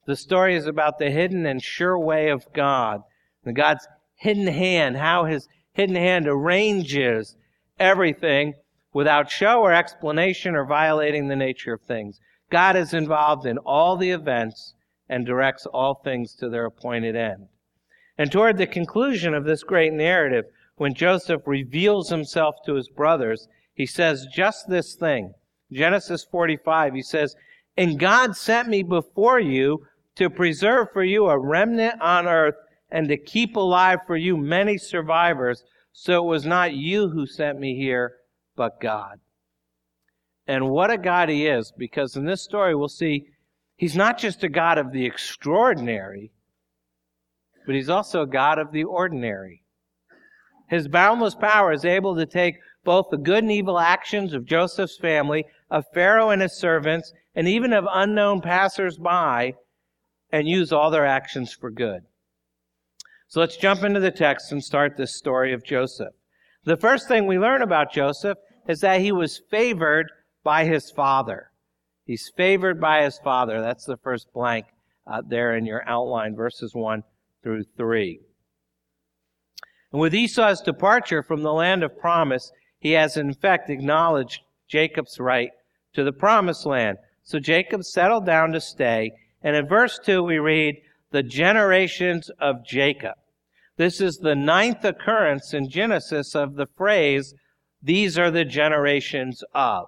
The 0.05 0.15
story 0.15 0.55
is 0.55 0.67
about 0.67 1.00
the 1.00 1.10
hidden 1.10 1.45
and 1.45 1.63
sure 1.63 1.98
way 1.98 2.29
of 2.29 2.51
God, 2.53 3.01
and 3.43 3.55
God's 3.55 3.88
hidden 4.17 4.48
hand, 4.48 4.98
how 4.98 5.25
his 5.25 5.48
hidden 5.74 5.95
hand 5.95 6.27
arranges 6.27 7.36
everything 7.79 8.53
without 8.96 9.30
show 9.30 9.60
or 9.60 9.74
explanation 9.74 10.56
or 10.56 10.64
violating 10.64 11.28
the 11.28 11.36
nature 11.36 11.74
of 11.74 11.82
things. 11.82 12.22
God 12.50 12.78
is 12.78 12.94
involved 12.94 13.46
in 13.46 13.58
all 13.58 13.98
the 13.98 14.12
events 14.12 14.74
and 15.10 15.25
directs 15.25 15.66
all 15.66 15.96
things 15.96 16.34
to 16.36 16.48
their 16.48 16.66
appointed 16.66 17.14
end. 17.14 17.50
And 18.18 18.32
toward 18.32 18.58
the 18.58 18.66
conclusion 18.66 19.34
of 19.34 19.44
this 19.44 19.64
great 19.64 19.92
narrative, 19.92 20.46
when 20.78 20.94
Joseph 20.94 21.42
reveals 21.46 22.10
himself 22.10 22.56
to 22.66 22.75
his 22.75 22.88
brothers, 22.88 23.50
he 23.74 23.86
says 23.86 24.28
just 24.34 24.70
this 24.70 24.96
thing. 24.96 25.34
Genesis 25.74 26.24
45, 26.24 26.94
he 26.94 27.02
says, 27.02 27.36
And 27.75 28.00
God 28.00 28.38
sent 28.38 28.70
me 28.70 28.82
before 28.82 29.42
you 29.42 29.86
to 30.16 30.30
preserve 30.30 30.88
for 30.94 31.04
you 31.04 31.25
a 31.25 31.38
remnant 31.38 32.00
on 32.00 32.28
earth 32.28 32.56
and 32.90 33.10
to 33.10 33.18
keep 33.18 33.58
alive 33.58 34.00
for 34.08 34.16
you 34.16 34.38
many 34.38 34.78
survivors. 34.78 35.66
So 35.92 36.24
it 36.24 36.30
was 36.30 36.46
not 36.46 36.72
you 36.72 37.10
who 37.10 37.25
sent 37.25 37.60
me 37.60 37.75
here, 37.75 38.14
but 38.56 38.80
God. 38.82 39.20
And 40.48 40.70
what 40.70 40.92
a 40.92 40.98
God 40.98 41.30
he 41.30 41.48
is, 41.48 41.74
because 41.78 42.16
in 42.16 42.26
this 42.26 42.44
story 42.44 42.76
we'll 42.76 42.88
see 42.88 43.28
he's 43.76 43.96
not 43.96 44.18
just 44.18 44.44
a 44.44 44.50
God 44.50 44.78
of 44.78 44.92
the 44.92 45.06
extraordinary, 45.06 46.32
but 47.66 47.76
he's 47.76 47.90
also 47.90 48.22
a 48.22 48.28
God 48.28 48.60
of 48.60 48.72
the 48.72 48.84
ordinary. 48.84 49.64
His 50.70 50.88
boundless 50.88 51.36
power 51.36 51.72
is 51.72 51.86
able 51.86 52.16
to 52.16 52.26
take 52.26 52.56
both 52.84 53.08
the 53.10 53.18
good 53.18 53.44
and 53.44 53.52
evil 53.52 53.80
actions 53.80 54.34
of 54.34 54.46
Joseph's 54.46 54.98
family, 54.98 55.46
of 55.72 55.86
Pharaoh 55.94 56.30
and 56.30 56.42
his 56.42 56.58
servants, 56.58 57.12
and 57.34 57.48
even 57.48 57.74
of 57.74 57.86
unknown 57.92 58.42
passers-by, 58.42 59.54
and 60.32 60.48
use 60.48 60.72
all 60.72 60.92
their 60.92 61.06
actions 61.06 61.54
for 61.54 61.72
good. 61.72 62.02
So 63.28 63.40
let's 63.40 63.58
jump 63.58 63.84
into 63.84 64.00
the 64.00 64.12
text 64.12 64.52
and 64.52 64.64
start 64.64 64.98
this 64.98 65.16
story 65.16 65.54
of 65.54 65.64
Joseph. 65.64 66.14
The 66.64 66.78
first 66.78 67.08
thing 67.08 67.26
we 67.26 67.40
learn 67.40 67.62
about 67.64 67.92
Joseph 67.92 68.38
is 68.67 68.81
that 68.81 69.01
he 69.01 69.12
was 69.12 69.41
favored 69.50 70.12
by 70.43 70.65
his 70.65 70.91
father. 70.91 71.51
He's 72.05 72.31
favored 72.36 72.79
by 72.79 73.03
his 73.03 73.19
father. 73.24 73.62
That's 73.62 73.86
the 73.86 73.98
first 73.98 74.27
blank 74.34 74.65
uh, 75.07 75.22
there 75.27 75.55
in 75.55 75.65
your 75.65 75.88
outline, 75.88 76.36
verses 76.36 76.74
1 76.74 77.03
through 77.43 77.63
3. 77.77 78.19
And 79.91 80.01
with 80.01 80.13
Esau's 80.13 80.62
departure 80.62 81.24
from 81.24 81.41
the 81.41 81.53
land 81.53 81.84
of 81.84 81.98
promise, 81.98 82.51
he 82.79 82.91
has 82.91 83.17
in 83.17 83.34
fact 83.34 83.69
acknowledged 83.69 84.41
Jacob's 84.67 85.19
right 85.19 85.51
to 85.93 86.03
the 86.03 86.12
promised 86.12 86.65
land. 86.65 86.98
So 87.24 87.39
Jacob 87.39 87.84
settled 87.84 88.25
down 88.25 88.51
to 88.51 88.62
stay. 88.62 89.12
And 89.41 89.55
in 89.55 89.67
verse 89.67 90.00
2, 90.03 90.24
we 90.24 90.38
read, 90.38 90.75
the 91.12 91.24
generations 91.24 92.29
of 92.39 92.65
Jacob. 92.65 93.13
This 93.77 94.01
is 94.01 94.17
the 94.17 94.36
ninth 94.36 94.84
occurrence 94.84 95.53
in 95.53 95.69
Genesis 95.69 96.36
of 96.36 96.55
the 96.55 96.65
phrase, 96.65 97.34
these 97.86 98.18
are 98.18 98.32
the 98.32 98.44
generations 98.44 99.44
of. 99.54 99.86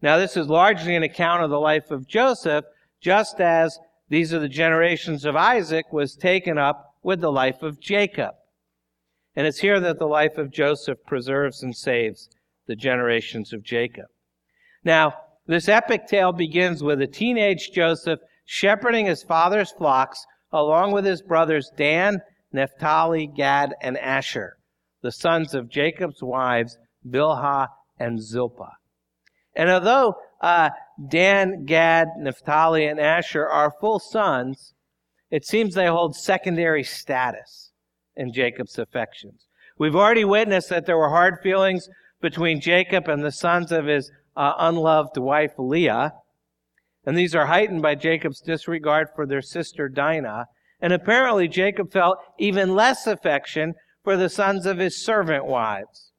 Now, 0.00 0.18
this 0.18 0.36
is 0.36 0.48
largely 0.48 0.94
an 0.94 1.02
account 1.02 1.42
of 1.42 1.50
the 1.50 1.58
life 1.58 1.90
of 1.90 2.06
Joseph, 2.06 2.64
just 3.00 3.40
as 3.40 3.78
these 4.08 4.32
are 4.32 4.38
the 4.38 4.48
generations 4.48 5.24
of 5.24 5.34
Isaac 5.34 5.92
was 5.92 6.14
taken 6.14 6.56
up 6.56 6.94
with 7.02 7.20
the 7.20 7.32
life 7.32 7.62
of 7.62 7.80
Jacob. 7.80 8.34
And 9.34 9.46
it's 9.46 9.58
here 9.58 9.80
that 9.80 9.98
the 9.98 10.06
life 10.06 10.38
of 10.38 10.52
Joseph 10.52 10.98
preserves 11.06 11.62
and 11.62 11.74
saves 11.74 12.28
the 12.66 12.76
generations 12.76 13.52
of 13.52 13.64
Jacob. 13.64 14.06
Now, 14.84 15.14
this 15.46 15.68
epic 15.68 16.06
tale 16.06 16.32
begins 16.32 16.82
with 16.82 17.02
a 17.02 17.06
teenage 17.08 17.72
Joseph 17.72 18.20
shepherding 18.44 19.06
his 19.06 19.24
father's 19.24 19.72
flocks 19.72 20.24
along 20.52 20.92
with 20.92 21.04
his 21.04 21.20
brothers 21.20 21.70
Dan, 21.76 22.20
Naphtali, 22.52 23.26
Gad, 23.26 23.74
and 23.82 23.98
Asher, 23.98 24.56
the 25.04 25.12
sons 25.12 25.54
of 25.54 25.68
Jacob's 25.68 26.22
wives, 26.22 26.78
Bilhah 27.06 27.68
and 28.00 28.18
Zilpah. 28.20 28.72
And 29.54 29.68
although 29.70 30.14
uh, 30.40 30.70
Dan, 31.08 31.66
Gad, 31.66 32.08
Naphtali, 32.18 32.86
and 32.86 32.98
Asher 32.98 33.46
are 33.46 33.70
full 33.80 33.98
sons, 33.98 34.72
it 35.30 35.44
seems 35.44 35.74
they 35.74 35.88
hold 35.88 36.16
secondary 36.16 36.82
status 36.82 37.70
in 38.16 38.32
Jacob's 38.32 38.78
affections. 38.78 39.46
We've 39.78 39.94
already 39.94 40.24
witnessed 40.24 40.70
that 40.70 40.86
there 40.86 40.96
were 40.96 41.10
hard 41.10 41.34
feelings 41.42 41.86
between 42.22 42.62
Jacob 42.62 43.06
and 43.06 43.22
the 43.22 43.30
sons 43.30 43.72
of 43.72 43.84
his 43.84 44.10
uh, 44.34 44.54
unloved 44.56 45.18
wife 45.18 45.52
Leah, 45.58 46.14
and 47.04 47.14
these 47.18 47.34
are 47.34 47.44
heightened 47.44 47.82
by 47.82 47.94
Jacob's 47.94 48.40
disregard 48.40 49.08
for 49.14 49.26
their 49.26 49.42
sister 49.42 49.90
Dinah. 49.90 50.46
And 50.80 50.94
apparently 50.94 51.46
Jacob 51.46 51.92
felt 51.92 52.18
even 52.38 52.74
less 52.74 53.06
affection 53.06 53.74
for 54.04 54.16
the 54.16 54.28
sons 54.28 54.66
of 54.66 54.78
his 54.78 55.02
servant 55.02 55.46
wives. 55.46 56.12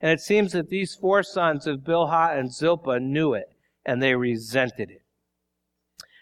And 0.00 0.12
it 0.12 0.20
seems 0.20 0.52
that 0.52 0.68
these 0.68 0.94
four 0.94 1.22
sons 1.22 1.66
of 1.66 1.80
Bilhah 1.80 2.38
and 2.38 2.52
Zilpah 2.52 3.00
knew 3.00 3.34
it 3.34 3.48
and 3.84 4.02
they 4.02 4.14
resented 4.14 4.90
it. 4.90 5.02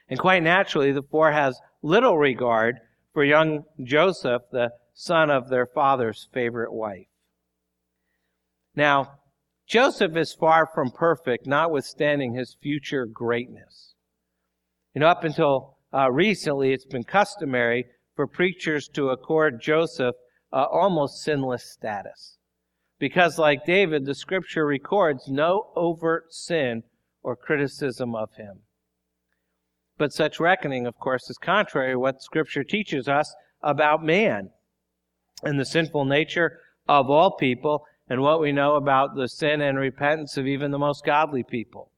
And 0.09 0.19
quite 0.19 0.43
naturally, 0.43 0.93
the 0.93 1.03
four 1.03 1.33
has 1.33 1.61
little 1.83 2.17
regard 2.17 2.79
for 3.13 3.25
young 3.25 3.65
Joseph, 3.83 4.43
the 4.53 4.71
son 4.95 5.31
of 5.31 5.49
their 5.49 5.67
father's 5.67 6.29
favorite 6.33 6.73
wife. 6.73 7.07
Now, 8.75 9.19
Joseph 9.67 10.17
is 10.17 10.33
far 10.33 10.67
from 10.67 10.91
perfect, 10.91 11.47
notwithstanding 11.47 12.35
his 12.35 12.57
future 12.63 13.05
greatness. 13.07 13.95
You 14.95 15.01
know, 15.01 15.09
up 15.09 15.25
until 15.25 15.77
uh, 15.93 16.11
recently, 16.11 16.73
it's 16.73 16.87
been 16.87 17.05
customary 17.05 17.87
for 18.17 18.27
preachers 18.27 18.89
to 18.95 19.11
accord 19.11 19.61
Joseph 19.61 20.15
uh, 20.53 20.65
almost 20.65 21.23
sinless 21.23 21.65
status. 21.71 22.37
Because, 22.99 23.39
like 23.39 23.65
David, 23.65 24.07
the 24.07 24.15
scripture 24.15 24.67
records 24.67 25.29
no 25.29 25.71
overt 25.77 26.33
sin 26.33 26.83
or 27.23 27.37
criticism 27.37 28.15
of 28.15 28.35
him. 28.35 28.61
But 29.99 30.13
such 30.13 30.39
reckoning, 30.39 30.87
of 30.87 30.99
course, 30.99 31.29
is 31.29 31.39
contrary 31.39 31.93
to 31.93 31.99
what 31.99 32.23
Scripture 32.23 32.63
teaches 32.63 33.09
us 33.09 33.35
about 33.63 34.05
man 34.05 34.51
and 35.43 35.59
the 35.59 35.65
sinful 35.65 36.05
nature 36.05 36.61
of 36.89 37.11
all 37.11 37.33
people 37.33 37.85
and 38.09 38.23
what 38.23 38.41
we 38.41 38.53
know 38.53 38.77
about 38.77 39.17
the 39.17 39.29
sin 39.29 39.61
and 39.61 39.77
repentance 39.77 40.37
of 40.37 40.47
even 40.47 40.71
the 40.71 40.79
most 40.79 41.05
godly 41.05 41.43
people. 41.43 41.91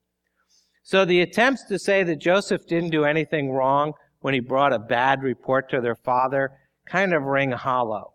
So 0.83 1.05
the 1.05 1.21
attempts 1.21 1.65
to 1.65 1.79
say 1.79 2.03
that 2.03 2.17
Joseph 2.17 2.67
didn't 2.67 2.91
do 2.91 3.05
anything 3.05 3.53
wrong 3.53 3.93
when 4.21 4.35
he 4.35 4.41
brought 4.41 4.73
a 4.73 4.79
bad 4.79 5.23
report 5.23 5.71
to 5.71 5.81
their 5.81 5.95
father 5.95 6.53
kind 6.87 7.13
of 7.13 7.23
ring 7.23 7.53
hollow. 7.53 8.15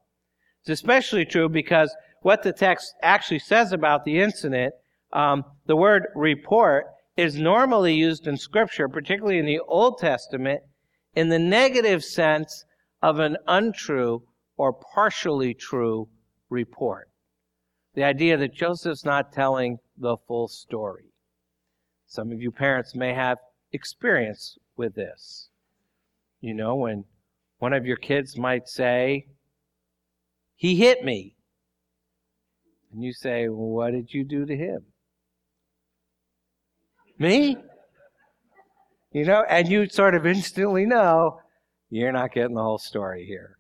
It's 0.65 0.81
especially 0.81 1.25
true 1.25 1.47
because 1.47 1.95
what 2.21 2.41
the 2.41 2.51
text 2.51 2.95
actually 3.03 3.37
says 3.37 3.71
about 3.71 4.03
the 4.03 4.19
incident, 4.19 4.73
um, 5.13 5.43
the 5.67 5.75
word 5.75 6.07
report 6.15 6.87
is 7.15 7.39
normally 7.39 7.93
used 7.93 8.25
in 8.25 8.35
Scripture, 8.35 8.89
particularly 8.89 9.37
in 9.37 9.45
the 9.45 9.59
Old 9.59 9.99
Testament, 9.99 10.63
in 11.13 11.29
the 11.29 11.37
negative 11.37 12.03
sense 12.03 12.65
of 13.03 13.19
an 13.19 13.37
untrue 13.45 14.23
or 14.57 14.73
partially 14.73 15.53
true 15.53 16.09
report. 16.49 17.09
The 17.93 18.03
idea 18.03 18.35
that 18.35 18.55
Joseph's 18.55 19.05
not 19.05 19.31
telling 19.31 19.77
the 19.95 20.17
full 20.27 20.47
story. 20.47 21.11
Some 22.07 22.31
of 22.31 22.41
you 22.41 22.49
parents 22.49 22.95
may 22.95 23.13
have 23.13 23.37
experience 23.71 24.57
with 24.75 24.95
this. 24.95 25.49
You 26.41 26.55
know, 26.55 26.73
when 26.73 27.05
one 27.59 27.73
of 27.73 27.85
your 27.85 27.97
kids 27.97 28.35
might 28.35 28.67
say, 28.67 29.27
He 30.55 30.75
hit 30.75 31.03
me. 31.03 31.35
And 32.91 33.03
you 33.03 33.13
say, 33.13 33.47
well, 33.49 33.69
What 33.69 33.91
did 33.91 34.13
you 34.13 34.23
do 34.23 34.45
to 34.45 34.55
him? 34.55 34.85
Me? 37.17 37.57
You 39.11 39.25
know, 39.25 39.43
and 39.49 39.67
you 39.67 39.87
sort 39.87 40.15
of 40.15 40.25
instantly 40.25 40.85
know 40.85 41.39
you're 41.89 42.11
not 42.11 42.33
getting 42.33 42.55
the 42.55 42.63
whole 42.63 42.77
story 42.77 43.25
here. 43.25 43.57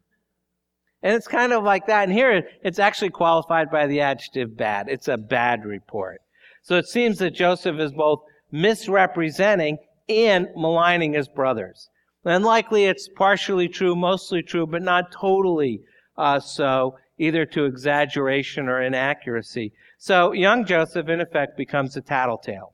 And 1.01 1.13
it's 1.13 1.27
kind 1.27 1.53
of 1.53 1.63
like 1.63 1.87
that. 1.87 2.05
And 2.05 2.11
here 2.11 2.47
it's 2.63 2.79
actually 2.79 3.11
qualified 3.11 3.69
by 3.71 3.87
the 3.87 4.01
adjective 4.01 4.57
bad. 4.57 4.87
It's 4.89 5.07
a 5.07 5.17
bad 5.17 5.63
report. 5.63 6.19
So 6.63 6.77
it 6.77 6.87
seems 6.87 7.19
that 7.19 7.35
Joseph 7.35 7.79
is 7.79 7.91
both 7.91 8.21
misrepresenting 8.51 9.77
and 10.09 10.47
maligning 10.55 11.13
his 11.13 11.27
brothers. 11.27 11.89
And 12.25 12.43
likely 12.43 12.85
it's 12.85 13.07
partially 13.15 13.67
true, 13.67 13.95
mostly 13.95 14.41
true, 14.41 14.65
but 14.65 14.81
not 14.81 15.11
totally 15.11 15.81
uh, 16.17 16.39
so, 16.39 16.97
either 17.17 17.45
to 17.45 17.65
exaggeration 17.65 18.67
or 18.67 18.81
inaccuracy. 18.81 19.73
So 19.97 20.33
young 20.33 20.65
Joseph, 20.65 21.07
in 21.07 21.21
effect, 21.21 21.57
becomes 21.57 21.95
a 21.95 22.01
tattletale. 22.01 22.73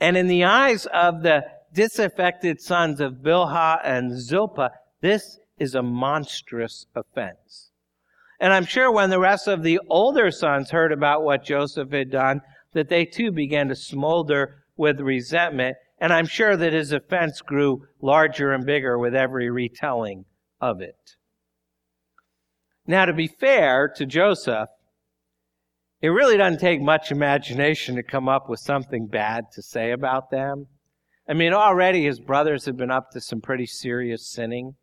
And 0.00 0.16
in 0.16 0.28
the 0.28 0.44
eyes 0.44 0.86
of 0.86 1.22
the 1.22 1.44
disaffected 1.72 2.60
sons 2.60 3.00
of 3.00 3.14
Bilhah 3.14 3.80
and 3.84 4.18
Zilpah, 4.18 4.70
this 5.00 5.38
is 5.58 5.74
a 5.74 5.82
monstrous 5.82 6.86
offense. 6.94 7.70
And 8.40 8.52
I'm 8.52 8.64
sure 8.64 8.90
when 8.90 9.10
the 9.10 9.20
rest 9.20 9.46
of 9.46 9.62
the 9.62 9.78
older 9.88 10.30
sons 10.30 10.70
heard 10.70 10.92
about 10.92 11.22
what 11.22 11.44
Joseph 11.44 11.90
had 11.90 12.10
done, 12.10 12.40
that 12.72 12.88
they 12.88 13.04
too 13.04 13.30
began 13.30 13.68
to 13.68 13.76
smolder 13.76 14.64
with 14.76 15.00
resentment. 15.00 15.76
And 15.98 16.12
I'm 16.12 16.26
sure 16.26 16.56
that 16.56 16.72
his 16.72 16.92
offense 16.92 17.42
grew 17.42 17.86
larger 18.00 18.52
and 18.52 18.64
bigger 18.64 18.98
with 18.98 19.14
every 19.14 19.50
retelling 19.50 20.24
of 20.60 20.80
it. 20.80 21.16
Now, 22.90 23.04
to 23.04 23.12
be 23.12 23.28
fair 23.28 23.86
to 23.94 24.04
Joseph, 24.04 24.68
it 26.02 26.08
really 26.08 26.36
doesn't 26.36 26.58
take 26.58 26.82
much 26.82 27.12
imagination 27.12 27.94
to 27.94 28.02
come 28.02 28.28
up 28.28 28.48
with 28.48 28.58
something 28.58 29.06
bad 29.06 29.52
to 29.52 29.62
say 29.62 29.92
about 29.92 30.32
them. 30.32 30.66
I 31.28 31.34
mean, 31.34 31.52
already 31.52 32.04
his 32.04 32.18
brothers 32.18 32.64
had 32.64 32.76
been 32.76 32.90
up 32.90 33.12
to 33.12 33.20
some 33.20 33.40
pretty 33.40 33.66
serious 33.66 34.26
sinning. 34.26 34.74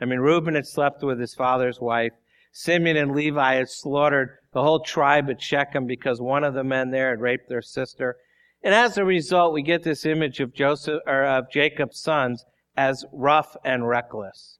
I 0.00 0.06
mean, 0.06 0.18
Reuben 0.18 0.56
had 0.56 0.66
slept 0.66 1.04
with 1.04 1.20
his 1.20 1.32
father's 1.32 1.80
wife. 1.80 2.14
Simeon 2.50 2.96
and 2.96 3.14
Levi 3.14 3.54
had 3.54 3.68
slaughtered 3.68 4.30
the 4.52 4.64
whole 4.64 4.80
tribe 4.80 5.30
at 5.30 5.40
Shechem 5.40 5.86
because 5.86 6.20
one 6.20 6.42
of 6.42 6.54
the 6.54 6.64
men 6.64 6.90
there 6.90 7.10
had 7.10 7.20
raped 7.20 7.48
their 7.48 7.62
sister. 7.62 8.16
And 8.60 8.74
as 8.74 8.98
a 8.98 9.04
result, 9.04 9.54
we 9.54 9.62
get 9.62 9.84
this 9.84 10.04
image 10.04 10.40
of 10.40 10.52
Joseph 10.52 11.00
or 11.06 11.24
of 11.24 11.48
Jacob's 11.48 12.00
sons 12.00 12.44
as 12.76 13.04
rough 13.12 13.56
and 13.64 13.86
reckless. 13.86 14.58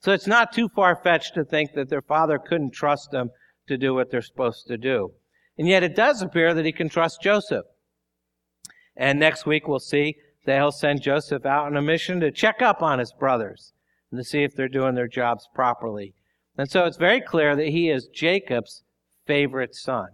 So 0.00 0.12
it's 0.12 0.26
not 0.26 0.52
too 0.52 0.68
far 0.68 0.96
fetched 0.96 1.34
to 1.34 1.44
think 1.44 1.72
that 1.74 1.88
their 1.88 2.02
father 2.02 2.38
couldn't 2.38 2.70
trust 2.70 3.10
them 3.10 3.30
to 3.66 3.76
do 3.76 3.94
what 3.94 4.10
they're 4.10 4.22
supposed 4.22 4.66
to 4.68 4.76
do. 4.76 5.12
And 5.56 5.66
yet 5.66 5.82
it 5.82 5.96
does 5.96 6.22
appear 6.22 6.54
that 6.54 6.64
he 6.64 6.72
can 6.72 6.88
trust 6.88 7.20
Joseph. 7.20 7.66
And 8.96 9.18
next 9.18 9.44
week 9.44 9.66
we'll 9.66 9.80
see 9.80 10.16
that 10.46 10.56
he'll 10.56 10.72
send 10.72 11.02
Joseph 11.02 11.44
out 11.44 11.66
on 11.66 11.76
a 11.76 11.82
mission 11.82 12.20
to 12.20 12.30
check 12.30 12.62
up 12.62 12.82
on 12.82 12.98
his 12.98 13.12
brothers 13.12 13.72
and 14.10 14.18
to 14.18 14.24
see 14.24 14.44
if 14.44 14.54
they're 14.54 14.68
doing 14.68 14.94
their 14.94 15.08
jobs 15.08 15.48
properly. 15.54 16.14
And 16.56 16.70
so 16.70 16.84
it's 16.84 16.96
very 16.96 17.20
clear 17.20 17.54
that 17.54 17.68
he 17.68 17.90
is 17.90 18.08
Jacob's 18.08 18.82
favorite 19.26 19.74
son. 19.74 20.08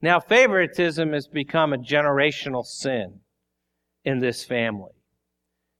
Now, 0.00 0.20
favoritism 0.20 1.12
has 1.12 1.26
become 1.26 1.72
a 1.72 1.78
generational 1.78 2.64
sin 2.64 3.20
in 4.04 4.18
this 4.18 4.44
family. 4.44 4.92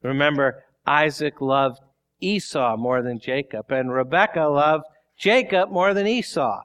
Remember, 0.02 0.64
Isaac 0.86 1.40
loved 1.40 1.80
Esau 2.24 2.76
more 2.76 3.02
than 3.02 3.18
Jacob, 3.18 3.70
and 3.70 3.92
Rebekah 3.92 4.48
loved 4.48 4.84
Jacob 5.16 5.70
more 5.70 5.94
than 5.94 6.06
Esau. 6.06 6.62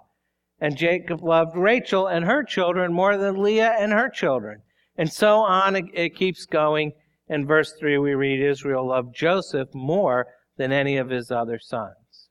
And 0.62 0.76
Jacob 0.76 1.24
loved 1.24 1.56
Rachel 1.56 2.08
and 2.08 2.26
her 2.26 2.44
children 2.44 2.92
more 2.92 3.18
than 3.18 3.42
Leah 3.42 3.76
and 3.80 3.92
her 3.92 4.10
children. 4.10 4.62
And 4.98 5.12
so 5.12 5.40
on 5.40 5.76
it 5.76 6.16
keeps 6.16 6.46
going. 6.46 6.92
In 7.30 7.46
verse 7.46 7.74
3, 7.74 7.98
we 8.00 8.14
read 8.14 8.42
Israel 8.42 8.88
loved 8.88 9.16
Joseph 9.16 9.70
more 9.74 10.28
than 10.58 10.72
any 10.72 10.98
of 10.98 11.10
his 11.10 11.32
other 11.32 11.60
sons. 11.60 12.30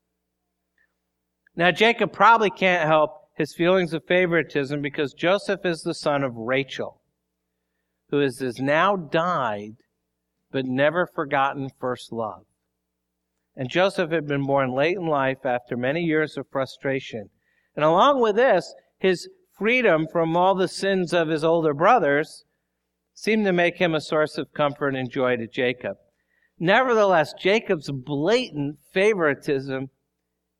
Now, 1.55 1.71
Jacob 1.71 2.13
probably 2.13 2.49
can't 2.49 2.87
help 2.87 3.29
his 3.35 3.53
feelings 3.53 3.93
of 3.93 4.05
favoritism 4.05 4.81
because 4.81 5.13
Joseph 5.13 5.65
is 5.65 5.81
the 5.81 5.93
son 5.93 6.23
of 6.23 6.35
Rachel, 6.35 7.01
who 8.11 8.21
is 8.21 8.39
has 8.39 8.59
now 8.59 8.95
died 8.95 9.77
but 10.51 10.65
never 10.65 11.07
forgotten 11.07 11.69
first 11.79 12.11
love. 12.11 12.45
And 13.59 13.69
Joseph 13.69 14.11
had 14.11 14.25
been 14.25 14.45
born 14.45 14.73
late 14.73 14.95
in 14.95 15.05
life 15.05 15.45
after 15.45 15.75
many 15.75 16.01
years 16.01 16.37
of 16.37 16.47
frustration. 16.49 17.29
And 17.75 17.83
along 17.83 18.21
with 18.21 18.37
this, 18.37 18.73
his 18.97 19.29
freedom 19.57 20.07
from 20.09 20.37
all 20.37 20.55
the 20.55 20.69
sins 20.69 21.13
of 21.13 21.27
his 21.27 21.43
older 21.43 21.73
brothers 21.73 22.45
seemed 23.13 23.45
to 23.45 23.51
make 23.51 23.75
him 23.75 23.93
a 23.93 23.99
source 23.99 24.37
of 24.37 24.53
comfort 24.53 24.95
and 24.95 25.11
joy 25.11 25.35
to 25.35 25.45
Jacob. 25.45 25.97
Nevertheless, 26.57 27.33
Jacob's 27.37 27.91
blatant 27.91 28.77
favoritism 28.93 29.89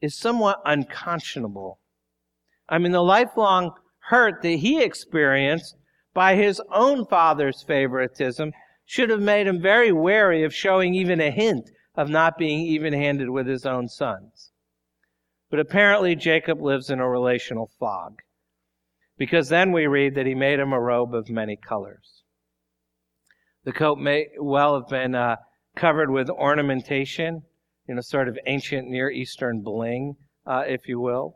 is 0.02 0.20
somewhat 0.20 0.62
unconscionable 0.66 1.80
I 2.70 2.78
mean, 2.78 2.92
the 2.92 3.02
lifelong 3.02 3.72
hurt 4.10 4.44
that 4.44 4.48
he 4.50 4.82
experienced 4.82 5.76
by 6.14 6.36
his 6.36 6.62
own 6.72 7.06
father's 7.08 7.64
favoritism 7.64 8.52
should 8.86 9.10
have 9.10 9.22
made 9.22 9.48
him 9.48 9.62
very 9.62 9.92
wary 9.92 10.44
of 10.44 10.54
showing 10.54 10.94
even 10.94 11.20
a 11.20 11.32
hint 11.32 11.70
of 12.00 12.10
not 12.10 12.38
being 12.38 12.62
even 12.62 12.94
handed 12.94 13.30
with 13.30 13.46
his 13.46 13.66
own 13.66 13.90
sons. 13.90 14.52
But 15.50 15.60
apparently, 15.60 16.16
Jacob 16.16 16.62
lives 16.62 16.90
in 16.90 17.02
a 17.02 17.10
relational 17.10 17.70
fog. 17.78 18.22
Because 19.18 19.50
then 19.50 19.74
we 19.74 19.86
read 19.86 20.16
that 20.16 20.26
he 20.26 20.34
made 20.34 20.60
him 20.60 20.72
a 20.72 20.80
robe 20.80 21.14
of 21.14 21.30
many 21.30 21.58
colors. 21.58 22.24
The 23.66 23.74
coat 23.74 23.98
may 23.98 24.28
well 24.40 24.80
have 24.80 24.88
been 24.88 25.14
uh, 25.14 25.36
covered 25.76 26.10
with 26.10 26.30
ornamentation, 26.30 27.42
you 27.86 27.96
know, 27.96 28.02
sort 28.02 28.30
of 28.30 28.40
ancient 28.46 28.88
Near 28.88 29.10
Eastern 29.10 29.62
bling, 29.62 30.16
uh, 30.48 30.64
if 30.66 30.88
you 30.88 31.02
will. 31.02 31.36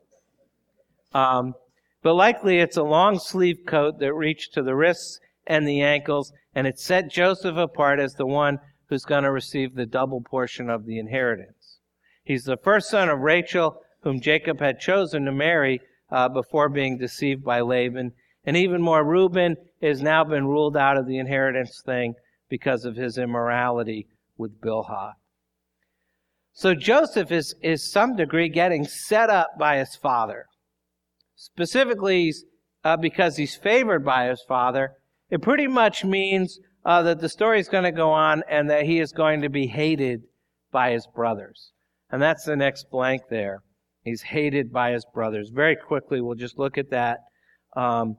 Um, 1.13 1.55
but 2.01 2.13
likely 2.13 2.59
it's 2.59 2.77
a 2.77 2.83
long 2.83 3.19
sleeve 3.19 3.59
coat 3.67 3.99
that 3.99 4.13
reached 4.13 4.53
to 4.53 4.63
the 4.63 4.75
wrists 4.75 5.19
and 5.45 5.67
the 5.67 5.81
ankles, 5.81 6.31
and 6.55 6.65
it 6.65 6.79
set 6.79 7.11
Joseph 7.11 7.57
apart 7.57 7.99
as 7.99 8.13
the 8.13 8.25
one 8.25 8.59
who's 8.89 9.05
going 9.05 9.23
to 9.23 9.31
receive 9.31 9.75
the 9.75 9.85
double 9.85 10.21
portion 10.21 10.69
of 10.69 10.85
the 10.85 10.99
inheritance. 10.99 11.79
He's 12.23 12.43
the 12.43 12.57
first 12.57 12.89
son 12.89 13.09
of 13.09 13.19
Rachel, 13.19 13.81
whom 14.01 14.21
Jacob 14.21 14.59
had 14.59 14.79
chosen 14.79 15.25
to 15.25 15.31
marry 15.31 15.81
uh, 16.11 16.29
before 16.29 16.69
being 16.69 16.97
deceived 16.97 17.43
by 17.43 17.61
Laban. 17.61 18.11
And 18.45 18.57
even 18.57 18.81
more, 18.81 19.03
Reuben 19.03 19.55
has 19.81 20.01
now 20.01 20.23
been 20.23 20.47
ruled 20.47 20.77
out 20.77 20.97
of 20.97 21.07
the 21.07 21.17
inheritance 21.17 21.81
thing 21.85 22.15
because 22.49 22.85
of 22.85 22.95
his 22.95 23.17
immorality 23.17 24.07
with 24.37 24.61
Bilhah. 24.61 25.13
So 26.53 26.75
Joseph 26.75 27.31
is, 27.31 27.55
is 27.61 27.91
some 27.91 28.15
degree 28.15 28.49
getting 28.49 28.85
set 28.85 29.29
up 29.29 29.57
by 29.57 29.77
his 29.77 29.95
father 29.95 30.47
specifically 31.43 32.33
uh, 32.83 32.97
because 32.97 33.37
he's 33.37 33.55
favored 33.55 34.05
by 34.05 34.27
his 34.27 34.41
father, 34.47 34.93
it 35.29 35.41
pretty 35.41 35.67
much 35.67 36.05
means 36.05 36.59
uh, 36.85 37.01
that 37.03 37.19
the 37.19 37.29
story 37.29 37.59
is 37.59 37.69
going 37.69 37.83
to 37.83 37.91
go 37.91 38.11
on 38.11 38.43
and 38.49 38.69
that 38.69 38.85
he 38.85 38.99
is 38.99 39.11
going 39.11 39.41
to 39.41 39.49
be 39.49 39.67
hated 39.67 40.23
by 40.71 40.91
his 40.91 41.07
brothers. 41.07 41.71
And 42.11 42.21
that's 42.21 42.45
the 42.45 42.55
next 42.55 42.89
blank 42.91 43.23
there. 43.29 43.63
He's 44.03 44.21
hated 44.21 44.71
by 44.71 44.91
his 44.91 45.05
brothers. 45.13 45.49
Very 45.49 45.75
quickly, 45.75 46.19
we'll 46.19 46.35
just 46.35 46.59
look 46.59 46.77
at 46.77 46.89
that. 46.89 47.19
Um, 47.75 48.17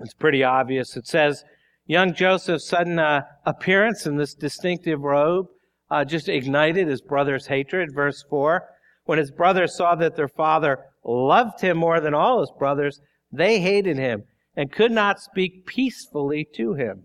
it's 0.00 0.14
pretty 0.14 0.42
obvious. 0.42 0.96
It 0.96 1.06
says, 1.06 1.44
young 1.86 2.12
Joseph's 2.12 2.68
sudden 2.68 2.98
uh, 2.98 3.22
appearance 3.44 4.06
in 4.06 4.16
this 4.16 4.34
distinctive 4.34 5.00
robe 5.00 5.46
uh, 5.90 6.04
just 6.04 6.28
ignited 6.28 6.88
his 6.88 7.00
brother's 7.00 7.46
hatred. 7.46 7.94
Verse 7.94 8.24
4 8.28 8.64
When 9.04 9.18
his 9.18 9.30
brothers 9.30 9.76
saw 9.76 9.94
that 9.94 10.16
their 10.16 10.28
father 10.28 10.78
loved 11.04 11.60
him 11.60 11.76
more 11.76 12.00
than 12.00 12.14
all 12.14 12.40
his 12.40 12.52
brothers, 12.58 13.00
they 13.32 13.60
hated 13.60 13.96
him 13.96 14.24
and 14.56 14.72
could 14.72 14.92
not 14.92 15.20
speak 15.20 15.66
peacefully 15.66 16.46
to 16.54 16.74
him. 16.74 17.04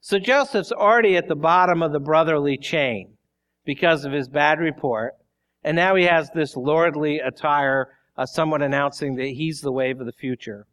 So 0.00 0.18
Joseph's 0.18 0.72
already 0.72 1.16
at 1.16 1.28
the 1.28 1.36
bottom 1.36 1.82
of 1.82 1.92
the 1.92 2.00
brotherly 2.00 2.56
chain 2.56 3.16
because 3.64 4.04
of 4.04 4.12
his 4.12 4.28
bad 4.28 4.58
report. 4.58 5.14
And 5.62 5.76
now 5.76 5.94
he 5.94 6.04
has 6.04 6.30
this 6.30 6.56
lordly 6.56 7.18
attire, 7.18 7.88
uh, 8.16 8.24
somewhat 8.24 8.62
announcing 8.62 9.16
that 9.16 9.28
he's 9.28 9.60
the 9.60 9.72
wave 9.72 10.00
of 10.00 10.06
the 10.06 10.12
future. 10.12 10.66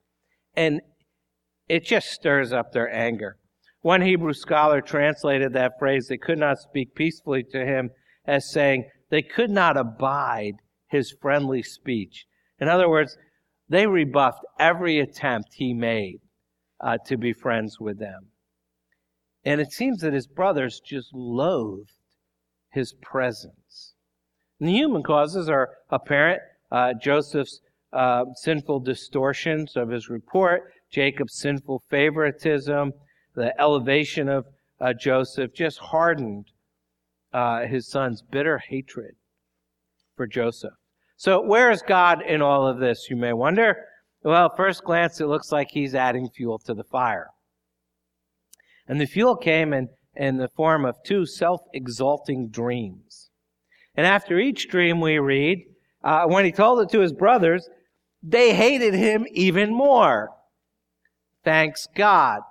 And 0.56 0.82
it 1.68 1.84
just 1.84 2.08
stirs 2.08 2.54
up 2.54 2.72
their 2.72 2.92
anger. 2.94 3.38
One 3.82 4.02
Hebrew 4.02 4.34
scholar 4.34 4.82
translated 4.82 5.54
that 5.54 5.78
phrase, 5.78 6.08
they 6.08 6.18
could 6.18 6.40
not 6.40 6.60
speak 6.60 6.96
peacefully 6.96 7.44
to 7.52 7.66
him, 7.66 7.92
as 8.26 8.52
saying, 8.52 8.90
they 9.10 9.22
could 9.22 9.52
not 9.52 9.78
abide 9.78 10.56
his 10.88 11.14
friendly 11.22 11.64
speech. 11.64 12.26
In 12.60 12.70
other 12.70 12.90
words, 12.90 13.18
they 13.70 13.88
rebuffed 13.88 14.46
every 14.58 15.00
attempt 15.00 15.54
he 15.54 15.74
made 15.74 16.20
uh, 16.80 16.98
to 17.06 17.18
be 17.18 17.34
friends 17.34 17.78
with 17.80 18.00
them. 18.00 18.30
And 19.48 19.62
it 19.62 19.72
seems 19.72 20.02
that 20.02 20.12
his 20.12 20.28
brothers 20.28 20.82
just 20.82 21.14
loathed 21.14 21.94
his 22.70 22.92
presence. 23.02 23.94
And 24.60 24.68
the 24.68 24.74
human 24.74 25.04
causes 25.04 25.48
are 25.50 25.70
apparent. 25.90 26.42
Uh, 26.70 26.94
Joseph's 27.02 27.62
uh, 27.94 28.26
sinful 28.36 28.82
distortions 28.82 29.78
of 29.78 29.88
his 29.88 30.10
report, 30.10 30.74
Jacob's 30.92 31.36
sinful 31.36 31.82
favoritism, 31.90 32.92
the 33.36 33.58
elevation 33.58 34.28
of 34.28 34.48
uh, 34.82 34.92
Joseph 34.92 35.54
just 35.54 35.78
hardened 35.78 36.48
uh, 37.32 37.68
his 37.68 37.88
son's 37.88 38.22
bitter 38.22 38.58
hatred 38.58 39.16
for 40.18 40.28
Joseph. 40.28 40.74
So, 41.16 41.42
where 41.42 41.72
is 41.72 41.82
God 41.82 42.22
in 42.22 42.42
all 42.42 42.68
of 42.68 42.80
this, 42.80 43.08
you 43.10 43.16
may 43.16 43.32
wonder? 43.32 43.78
Well, 44.24 44.54
first 44.58 44.84
glance, 44.84 45.22
it 45.22 45.28
looks 45.28 45.54
like 45.54 45.70
he's 45.72 45.96
adding 45.96 46.30
fuel 46.36 46.60
to 46.66 46.74
the 46.74 46.84
fire. 46.84 47.30
And 48.88 49.02
the 49.02 49.06
fuel 49.06 49.36
came 49.36 49.74
in, 49.74 49.90
in 50.16 50.38
the 50.38 50.50
form 50.50 50.86
of 50.86 50.96
two 51.06 51.26
self 51.26 51.62
exalting 51.74 52.50
dreams. 52.50 53.30
And 53.96 54.06
after 54.06 54.40
each 54.40 54.70
dream, 54.70 55.02
we 55.02 55.20
read, 55.20 55.64
uh, 56.04 56.26
when 56.26 56.46
he 56.46 56.52
told 56.52 56.80
it 56.80 56.90
to 56.92 57.00
his 57.00 57.14
brothers, 57.14 57.68
they 58.24 58.54
hated 58.54 58.94
him 58.94 59.26
even 59.32 59.74
more. 59.74 60.30
Thanks 61.44 61.88
God. 61.96 62.42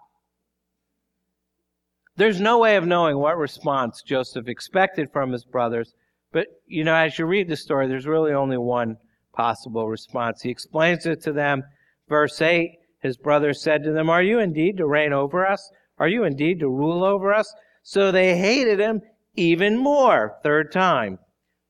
There's 2.16 2.40
no 2.40 2.59
way 2.59 2.77
of 2.77 2.87
knowing 2.87 3.18
what 3.18 3.37
response 3.37 4.03
Joseph 4.03 4.49
expected 4.49 5.11
from 5.12 5.33
his 5.33 5.44
brothers, 5.44 5.92
but 6.33 6.46
you 6.66 6.83
know, 6.83 6.94
as 6.94 7.18
you 7.18 7.27
read 7.27 7.49
the 7.49 7.57
story, 7.57 7.87
there's 7.87 8.07
really 8.07 8.33
only 8.33 8.57
one 8.57 8.96
possible 9.35 9.88
response. 9.88 10.42
He 10.42 10.51
explains 10.51 11.05
it 11.07 11.22
to 11.22 11.33
them. 11.33 11.62
Verse 12.09 12.40
8 12.40 12.70
His 13.01 13.18
brothers 13.18 13.62
said 13.62 13.85
to 13.85 13.92
them, 13.92 14.09
Are 14.09 14.22
you 14.22 14.38
indeed 14.38 14.79
to 14.79 14.87
reign 14.87 15.12
over 15.12 15.46
us? 15.46 15.70
Are 15.98 16.09
you 16.09 16.24
indeed 16.24 16.61
to 16.61 16.68
rule 16.68 17.04
over 17.04 17.32
us? 17.32 17.52
So 17.82 18.11
they 18.11 18.37
hated 18.37 18.80
him 18.80 19.02
even 19.37 19.76
more, 19.76 20.37
third 20.42 20.72
time, 20.72 21.18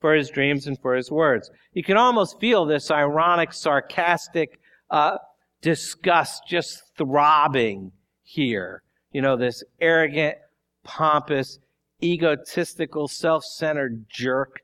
for 0.00 0.14
his 0.14 0.30
dreams 0.30 0.66
and 0.66 0.78
for 0.80 0.94
his 0.94 1.10
words. 1.10 1.50
You 1.72 1.82
can 1.82 1.96
almost 1.96 2.40
feel 2.40 2.64
this 2.64 2.90
ironic, 2.90 3.52
sarcastic 3.52 4.58
uh, 4.90 5.18
disgust 5.60 6.42
just 6.48 6.82
throbbing 6.96 7.92
here. 8.22 8.82
You 9.12 9.22
know, 9.22 9.36
this 9.36 9.62
arrogant, 9.80 10.36
pompous, 10.84 11.58
egotistical, 12.02 13.08
self 13.08 13.44
centered 13.44 14.06
jerk, 14.08 14.60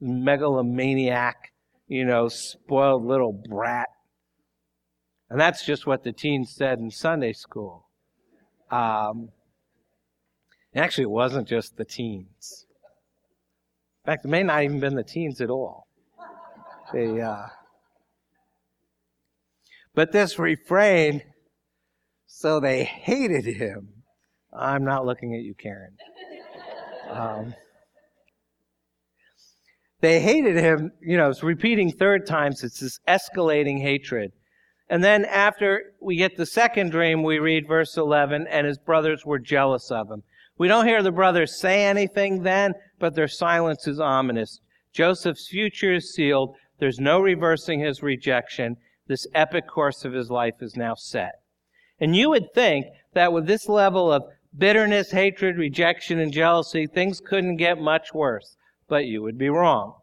megalomaniac, 0.00 1.52
you 1.88 2.04
know, 2.04 2.28
spoiled 2.28 3.04
little 3.04 3.32
brat. 3.32 3.88
And 5.28 5.40
that's 5.40 5.64
just 5.64 5.86
what 5.86 6.04
the 6.04 6.12
teens 6.12 6.54
said 6.54 6.78
in 6.78 6.90
Sunday 6.90 7.32
school. 7.32 7.85
Um, 8.70 9.30
actually, 10.74 11.04
it 11.04 11.10
wasn't 11.10 11.48
just 11.48 11.76
the 11.76 11.84
teens. 11.84 12.66
In 14.04 14.12
fact, 14.12 14.24
it 14.24 14.28
may 14.28 14.42
not 14.42 14.62
even 14.62 14.80
been 14.80 14.94
the 14.94 15.02
teens 15.02 15.40
at 15.40 15.50
all. 15.50 15.86
They, 16.92 17.20
uh, 17.20 17.46
but 19.94 20.12
this 20.12 20.38
refrain, 20.38 21.22
so 22.26 22.60
they 22.60 22.84
hated 22.84 23.44
him. 23.44 23.88
I'm 24.52 24.84
not 24.84 25.04
looking 25.04 25.34
at 25.34 25.42
you, 25.42 25.54
Karen. 25.54 25.96
Um, 27.10 27.54
they 30.00 30.20
hated 30.20 30.56
him, 30.56 30.92
you 31.00 31.16
know, 31.16 31.30
it's 31.30 31.42
repeating 31.42 31.90
third 31.90 32.26
times. 32.26 32.62
It's 32.62 32.80
this 32.80 33.00
escalating 33.08 33.80
hatred. 33.80 34.32
And 34.88 35.02
then 35.02 35.24
after 35.24 35.92
we 36.00 36.16
get 36.16 36.36
the 36.36 36.46
second 36.46 36.90
dream, 36.90 37.22
we 37.22 37.38
read 37.38 37.66
verse 37.66 37.96
11, 37.96 38.46
and 38.46 38.66
his 38.66 38.78
brothers 38.78 39.26
were 39.26 39.38
jealous 39.38 39.90
of 39.90 40.10
him. 40.10 40.22
We 40.58 40.68
don't 40.68 40.86
hear 40.86 41.02
the 41.02 41.12
brothers 41.12 41.58
say 41.58 41.84
anything 41.84 42.42
then, 42.42 42.74
but 42.98 43.14
their 43.14 43.28
silence 43.28 43.86
is 43.86 44.00
ominous. 44.00 44.60
Joseph's 44.92 45.48
future 45.48 45.92
is 45.92 46.14
sealed. 46.14 46.54
There's 46.78 47.00
no 47.00 47.20
reversing 47.20 47.80
his 47.80 48.02
rejection. 48.02 48.76
This 49.08 49.26
epic 49.34 49.66
course 49.66 50.04
of 50.04 50.12
his 50.12 50.30
life 50.30 50.62
is 50.62 50.76
now 50.76 50.94
set. 50.94 51.40
And 52.00 52.14
you 52.14 52.30
would 52.30 52.54
think 52.54 52.86
that 53.14 53.32
with 53.32 53.46
this 53.46 53.68
level 53.68 54.12
of 54.12 54.24
bitterness, 54.56 55.10
hatred, 55.10 55.56
rejection, 55.56 56.18
and 56.18 56.32
jealousy, 56.32 56.86
things 56.86 57.20
couldn't 57.20 57.56
get 57.56 57.78
much 57.78 58.14
worse. 58.14 58.56
But 58.88 59.06
you 59.06 59.22
would 59.22 59.36
be 59.36 59.48
wrong. 59.48 59.94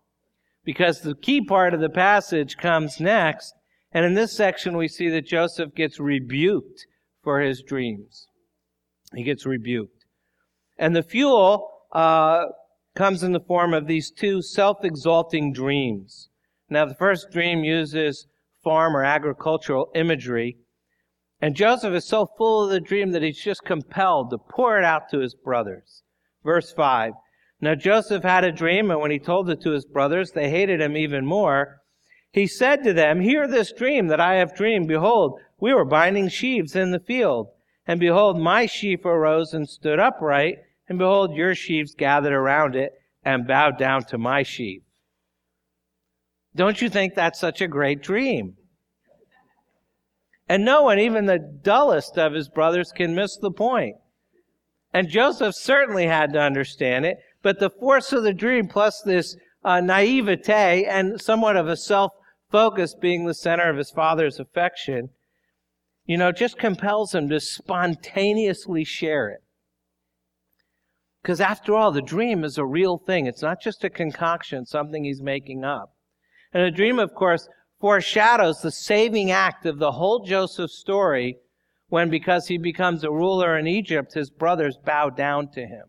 Because 0.64 1.02
the 1.02 1.16
key 1.16 1.42
part 1.42 1.74
of 1.74 1.80
the 1.80 1.90
passage 1.90 2.58
comes 2.58 3.00
next, 3.00 3.54
and 3.94 4.06
in 4.06 4.16
this 4.16 4.36
section 4.36 4.76
we 4.76 4.88
see 4.88 5.10
that 5.10 5.26
Joseph 5.26 5.74
gets 5.76 6.00
rebuked 6.00 6.86
for 7.24 7.40
his 7.40 7.62
dreams. 7.62 8.28
He 9.16 9.24
gets 9.24 9.46
rebuked. 9.46 10.06
And 10.78 10.96
the 10.96 11.04
fuel 11.04 11.70
uh, 11.94 12.46
comes 12.96 13.24
in 13.24 13.32
the 13.32 13.40
form 13.40 13.74
of 13.74 13.88
these 13.88 14.12
two 14.12 14.42
self-exalting 14.42 15.54
dreams. 15.54 16.30
Now, 16.70 16.86
the 16.86 16.96
first 16.96 17.30
dream 17.32 17.64
uses 17.64 18.28
farm 18.64 18.96
or 18.96 19.04
agricultural 19.04 19.92
imagery, 19.94 20.58
and 21.42 21.56
Joseph 21.56 21.94
is 21.94 22.06
so 22.06 22.28
full 22.38 22.64
of 22.64 22.72
the 22.72 22.80
dream 22.80 23.12
that 23.12 23.22
he's 23.22 23.42
just 23.42 23.66
compelled 23.66 24.30
to 24.32 24.38
pour 24.38 24.78
it 24.78 24.86
out 24.86 25.10
to 25.12 25.20
his 25.20 25.36
brothers. 25.36 26.02
Verse 26.44 26.72
5. 26.72 27.14
Now 27.60 27.76
Joseph 27.76 28.24
had 28.24 28.44
a 28.44 28.52
dream, 28.52 28.90
and 28.90 29.00
when 29.00 29.12
he 29.12 29.20
told 29.20 29.50
it 29.50 29.62
to 29.62 29.72
his 29.72 29.86
brothers, 29.86 30.32
they 30.32 30.50
hated 30.50 30.82
him 30.82 30.98
even 30.98 31.26
more. 31.26 31.82
He 32.34 32.48
said 32.48 32.84
to 32.84 32.94
them, 32.94 33.22
Hear 33.22 33.48
this 33.48 33.72
dream 33.72 34.08
that 34.08 34.20
I 34.20 34.36
have 34.36 34.56
dreamed. 34.56 34.88
Behold, 34.88 35.40
we 35.60 35.74
were 35.74 35.86
binding 35.86 36.30
sheaves 36.30 36.76
in 36.76 36.92
the 36.92 37.00
field. 37.00 37.50
And 37.86 38.00
behold, 38.00 38.40
my 38.40 38.66
sheaf 38.66 39.06
arose 39.06 39.54
and 39.54 39.70
stood 39.70 40.00
upright. 40.00 40.58
And 40.90 40.98
behold, 40.98 41.36
your 41.36 41.54
sheaves 41.54 41.94
gathered 41.94 42.34
around 42.34 42.76
it 42.76 42.94
and 43.24 43.48
bowed 43.48 43.78
down 43.78 44.04
to 44.06 44.18
my 44.18 44.42
sheaf. 44.42 44.82
Don't 46.56 46.82
you 46.82 46.90
think 46.90 47.14
that's 47.14 47.40
such 47.40 47.62
a 47.62 47.68
great 47.68 48.02
dream? 48.02 48.56
And 50.50 50.66
no 50.66 50.84
one, 50.84 51.00
even 51.00 51.26
the 51.26 51.40
dullest 51.40 52.18
of 52.18 52.34
his 52.34 52.50
brothers, 52.50 52.92
can 52.92 53.16
miss 53.16 53.38
the 53.38 53.52
point. 53.52 53.96
And 54.92 55.08
Joseph 55.08 55.56
certainly 55.56 56.08
had 56.08 56.34
to 56.34 56.42
understand 56.42 57.06
it, 57.06 57.18
but 57.44 57.60
the 57.60 57.70
force 57.70 58.12
of 58.12 58.24
the 58.24 58.34
dream 58.34 58.68
plus 58.68 59.02
this 59.02 59.36
uh, 59.64 59.82
naivete 59.82 60.86
and 60.86 61.22
somewhat 61.22 61.56
of 61.56 61.68
a 61.68 61.78
self 61.78 62.12
focus 62.54 62.94
being 62.94 63.26
the 63.26 63.34
center 63.34 63.68
of 63.68 63.78
his 63.78 63.90
father's 63.90 64.40
affection, 64.40 65.10
you 66.06 66.16
know, 66.16 66.32
just 66.32 66.56
compels 66.56 67.16
him 67.16 67.28
to 67.28 67.40
spontaneously 67.40 68.84
share 68.84 69.30
it. 69.30 69.42
Because 71.22 71.42
after 71.42 71.74
all, 71.74 71.92
the 71.92 72.02
dream 72.02 72.44
is 72.44 72.60
a 72.60 72.66
real 72.66 73.00
thing. 73.00 73.26
It's 73.26 73.42
not 73.42 73.60
just 73.60 73.84
a 73.84 73.90
concoction, 73.90 74.68
something 74.68 75.04
he's 75.04 75.22
making 75.22 75.64
up. 75.64 75.96
And 76.54 76.62
a 76.62 76.70
dream, 76.70 77.00
of 77.00 77.16
course, 77.16 77.50
foreshadows 77.82 78.62
the 78.62 78.70
saving 78.70 79.32
act 79.32 79.66
of 79.66 79.80
the 79.80 79.94
whole 79.94 80.24
Joseph 80.24 80.70
story 80.70 81.38
when, 81.90 82.12
because 82.12 82.50
he 82.50 82.60
becomes 82.60 83.04
a 83.04 83.10
ruler 83.10 83.58
in 83.58 83.66
Egypt, 83.66 84.14
his 84.14 84.30
brothers 84.30 84.78
bow 84.78 85.10
down 85.10 85.50
to 85.54 85.62
him. 85.62 85.86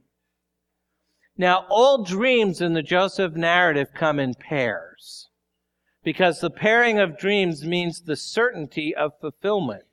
Now, 1.37 1.67
all 1.69 2.05
dreams 2.05 2.63
in 2.63 2.73
the 2.73 2.83
Joseph 2.83 3.35
narrative 3.35 3.89
come 3.93 4.19
in 4.19 4.33
pairs 4.33 5.29
because 6.05 6.41
the 6.41 6.51
pairing 6.51 6.99
of 6.99 7.19
dreams 7.19 7.65
means 7.65 8.03
the 8.03 8.17
certainty 8.17 8.95
of 8.95 9.19
fulfillment. 9.21 9.85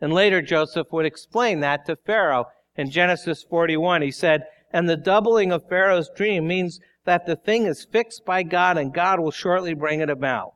And 0.00 0.12
later 0.12 0.42
Joseph 0.42 0.88
would 0.90 1.06
explain 1.06 1.60
that 1.60 1.86
to 1.86 1.94
Pharaoh. 1.94 2.46
In 2.74 2.90
Genesis 2.90 3.44
41, 3.44 4.02
he 4.02 4.10
said, 4.10 4.46
And 4.72 4.88
the 4.88 4.96
doubling 4.96 5.52
of 5.52 5.68
Pharaoh's 5.68 6.10
dream 6.16 6.48
means 6.48 6.80
that 7.04 7.26
the 7.26 7.36
thing 7.36 7.66
is 7.66 7.84
fixed 7.84 8.24
by 8.24 8.42
God 8.42 8.78
and 8.78 8.94
God 8.94 9.20
will 9.20 9.30
shortly 9.30 9.74
bring 9.74 10.00
it 10.00 10.10
about. 10.10 10.54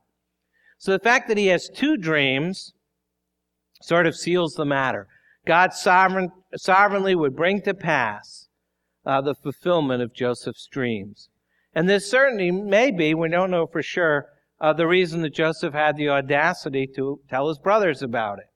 So 0.79 0.91
the 0.91 0.99
fact 0.99 1.27
that 1.27 1.37
he 1.37 1.47
has 1.47 1.69
two 1.69 1.95
dreams 1.95 2.73
sort 3.81 4.07
of 4.07 4.15
seals 4.15 4.55
the 4.55 4.65
matter. 4.65 5.07
God 5.45 5.73
sovereign, 5.73 6.31
sovereignly 6.55 7.15
would 7.15 7.35
bring 7.35 7.61
to 7.61 7.73
pass 7.73 8.47
uh, 9.05 9.21
the 9.21 9.35
fulfillment 9.35 10.01
of 10.01 10.13
Joseph's 10.13 10.67
dreams. 10.67 11.29
And 11.73 11.87
this 11.87 12.09
certainly 12.09 12.51
may 12.51 12.91
be, 12.91 13.13
we 13.13 13.29
don't 13.29 13.51
know 13.51 13.67
for 13.67 13.83
sure, 13.83 14.27
uh, 14.59 14.73
the 14.73 14.87
reason 14.87 15.21
that 15.21 15.33
Joseph 15.33 15.73
had 15.73 15.97
the 15.97 16.09
audacity 16.09 16.87
to 16.95 17.19
tell 17.29 17.47
his 17.47 17.59
brothers 17.59 18.01
about 18.01 18.39
it. 18.39 18.49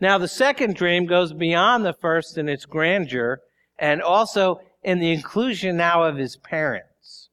Now, 0.00 0.18
the 0.18 0.28
second 0.28 0.74
dream 0.74 1.06
goes 1.06 1.32
beyond 1.32 1.84
the 1.84 1.92
first 1.92 2.36
in 2.36 2.48
its 2.48 2.66
grandeur 2.66 3.40
and 3.78 4.02
also 4.02 4.60
in 4.82 4.98
the 4.98 5.12
inclusion 5.12 5.76
now 5.76 6.02
of 6.02 6.16
his 6.16 6.36
parents, 6.36 7.28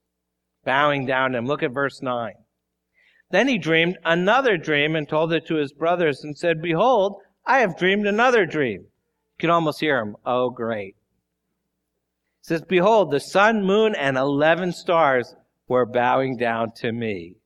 bowing 0.64 1.06
down 1.06 1.32
to 1.32 1.40
him. 1.40 1.48
Look 1.48 1.64
at 1.64 1.72
verse 1.72 2.02
9. 2.02 2.34
Then 3.32 3.48
he 3.48 3.58
dreamed 3.58 3.98
another 4.06 4.58
dream 4.58 4.96
and 4.96 5.08
told 5.08 5.34
it 5.34 5.48
to 5.48 5.56
his 5.56 5.74
brothers 5.74 6.24
and 6.24 6.38
said, 6.38 6.62
Behold, 6.62 7.22
I 7.46 7.60
have 7.60 7.78
dreamed 7.78 8.06
another 8.06 8.46
dream. 8.46 8.82
You 8.82 9.40
can 9.40 9.50
almost 9.50 9.80
hear 9.80 10.00
him. 10.00 10.16
Oh, 10.26 10.50
great. 10.50 10.96
He 12.42 12.48
says, 12.48 12.64
Behold, 12.64 13.12
the 13.12 13.20
sun, 13.20 13.64
moon, 13.64 13.96
and 13.96 14.18
eleven 14.18 14.72
stars 14.74 15.36
were 15.68 15.86
bowing 15.86 16.38
down 16.38 16.72
to 16.78 16.92
me. 16.92 17.39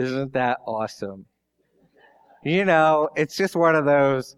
Isn't 0.00 0.32
that 0.32 0.60
awesome? 0.66 1.26
You 2.42 2.64
know, 2.64 3.10
it's 3.16 3.36
just 3.36 3.54
one 3.54 3.74
of 3.74 3.84
those, 3.84 4.34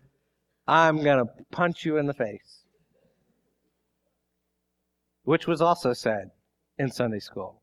I'm 0.67 1.05
going 1.05 1.25
to 1.25 1.33
punch 1.53 1.85
you 1.85 1.99
in 1.99 2.07
the 2.07 2.15
face. 2.15 2.65
Which 5.23 5.47
was 5.47 5.61
also 5.61 5.93
said 5.93 6.31
in 6.79 6.91
Sunday 6.91 7.21
school. 7.21 7.63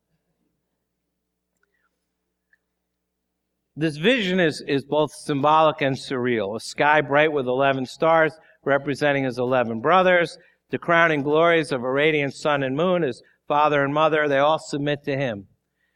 This 3.76 3.98
vision 3.98 4.40
is, 4.40 4.64
is 4.66 4.82
both 4.82 5.12
symbolic 5.12 5.82
and 5.82 5.94
surreal. 5.94 6.56
A 6.56 6.60
sky 6.60 7.02
bright 7.02 7.32
with 7.32 7.46
11 7.46 7.84
stars 7.84 8.32
representing 8.64 9.24
his 9.24 9.38
11 9.38 9.82
brothers, 9.82 10.38
the 10.70 10.78
crowning 10.78 11.22
glories 11.22 11.70
of 11.70 11.82
a 11.82 11.92
radiant 11.92 12.32
sun 12.32 12.62
and 12.62 12.74
moon, 12.74 13.02
his 13.02 13.22
father 13.46 13.84
and 13.84 13.92
mother, 13.92 14.26
they 14.26 14.38
all 14.38 14.58
submit 14.58 15.04
to 15.04 15.14
him. 15.18 15.48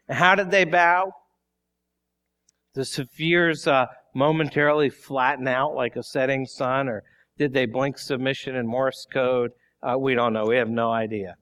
And 0.07 0.19
how 0.19 0.35
did 0.35 0.51
they 0.51 0.65
bow? 0.65 1.11
The 2.75 2.85
spheres 2.85 3.69
uh, 3.69 3.87
momentarily 4.15 4.91
flatten 4.91 5.47
out 5.47 5.75
like 5.75 5.95
a 5.95 6.03
setting 6.03 6.45
sun, 6.45 6.89
or 6.89 7.05
did 7.39 7.53
they 7.53 7.67
blink 7.67 7.99
submission 7.99 8.57
in 8.57 8.67
Morse 8.67 9.07
code? 9.13 9.53
Uh, 9.81 9.97
we 9.97 10.15
don't 10.15 10.33
know. 10.33 10.47
We 10.47 10.57
have 10.57 10.69
no 10.69 10.91
idea. 10.91 11.37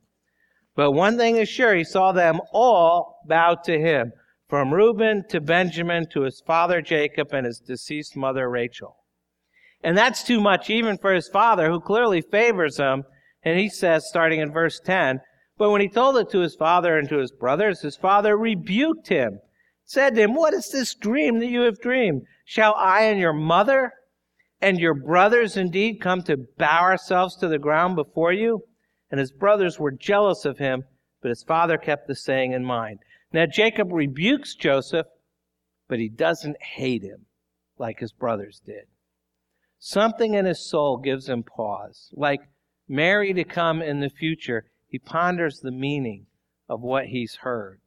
But 0.76 0.92
one 0.92 1.16
thing 1.16 1.36
is 1.36 1.48
sure, 1.48 1.74
he 1.74 1.84
saw 1.84 2.12
them 2.12 2.40
all 2.52 3.18
bow 3.26 3.56
to 3.64 3.78
him, 3.78 4.12
from 4.48 4.74
Reuben 4.74 5.24
to 5.28 5.40
Benjamin 5.40 6.06
to 6.10 6.22
his 6.22 6.42
father 6.46 6.82
Jacob 6.82 7.32
and 7.32 7.46
his 7.46 7.60
deceased 7.60 8.14
mother 8.14 8.50
Rachel. 8.50 8.96
And 9.82 9.96
that's 9.96 10.22
too 10.22 10.40
much 10.40 10.68
even 10.68 10.98
for 10.98 11.14
his 11.14 11.28
father, 11.28 11.70
who 11.70 11.80
clearly 11.80 12.20
favors 12.20 12.76
him. 12.76 13.04
And 13.42 13.58
he 13.58 13.68
says, 13.68 14.06
starting 14.06 14.40
in 14.40 14.52
verse 14.52 14.80
10, 14.80 15.20
But 15.56 15.70
when 15.70 15.80
he 15.80 15.88
told 15.88 16.16
it 16.18 16.30
to 16.30 16.40
his 16.40 16.54
father 16.54 16.98
and 16.98 17.08
to 17.08 17.18
his 17.18 17.32
brothers, 17.32 17.80
his 17.80 17.96
father 17.96 18.36
rebuked 18.36 19.08
him 19.08 19.40
said 19.84 20.14
to 20.14 20.22
him, 20.22 20.34
What 20.34 20.54
is 20.54 20.70
this 20.70 20.94
dream 20.94 21.38
that 21.40 21.48
you 21.48 21.62
have 21.62 21.80
dreamed? 21.80 22.22
Shall 22.44 22.74
I 22.76 23.04
and 23.04 23.18
your 23.18 23.32
mother 23.32 23.92
and 24.60 24.78
your 24.78 24.94
brothers 24.94 25.56
indeed 25.56 26.00
come 26.00 26.22
to 26.22 26.46
bow 26.58 26.82
ourselves 26.82 27.36
to 27.36 27.48
the 27.48 27.58
ground 27.58 27.96
before 27.96 28.32
you? 28.32 28.62
And 29.10 29.20
his 29.20 29.32
brothers 29.32 29.78
were 29.78 29.90
jealous 29.90 30.44
of 30.44 30.58
him, 30.58 30.84
but 31.20 31.28
his 31.28 31.42
father 31.42 31.76
kept 31.76 32.08
the 32.08 32.14
saying 32.14 32.52
in 32.52 32.64
mind. 32.64 33.00
Now 33.32 33.46
Jacob 33.46 33.92
rebukes 33.92 34.54
Joseph, 34.54 35.06
but 35.88 35.98
he 35.98 36.08
doesn't 36.08 36.62
hate 36.62 37.02
him 37.02 37.26
like 37.78 38.00
his 38.00 38.12
brothers 38.12 38.62
did. 38.64 38.86
Something 39.78 40.34
in 40.34 40.46
his 40.46 40.64
soul 40.64 40.96
gives 40.96 41.28
him 41.28 41.42
pause. 41.42 42.10
Like 42.14 42.40
Mary 42.88 43.34
to 43.34 43.44
come 43.44 43.82
in 43.82 44.00
the 44.00 44.08
future, 44.08 44.70
he 44.86 44.98
ponders 44.98 45.60
the 45.60 45.70
meaning 45.70 46.26
of 46.68 46.80
what 46.80 47.06
he's 47.06 47.36
heard. 47.42 47.81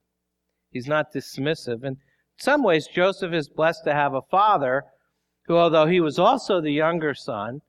He's 0.75 0.87
not 0.87 1.13
dismissive. 1.13 1.85
And 1.85 1.95
in 1.95 1.97
some 2.37 2.61
ways, 2.61 2.89
Joseph 2.93 3.31
is 3.31 3.47
blessed 3.47 3.85
to 3.85 3.93
have 3.93 4.13
a 4.13 4.21
father 4.29 4.83
who, 5.47 5.55
although 5.55 5.85
he 5.85 6.01
was 6.01 6.19
also 6.19 6.59
the 6.59 6.73
younger 6.73 7.13
son, 7.13 7.61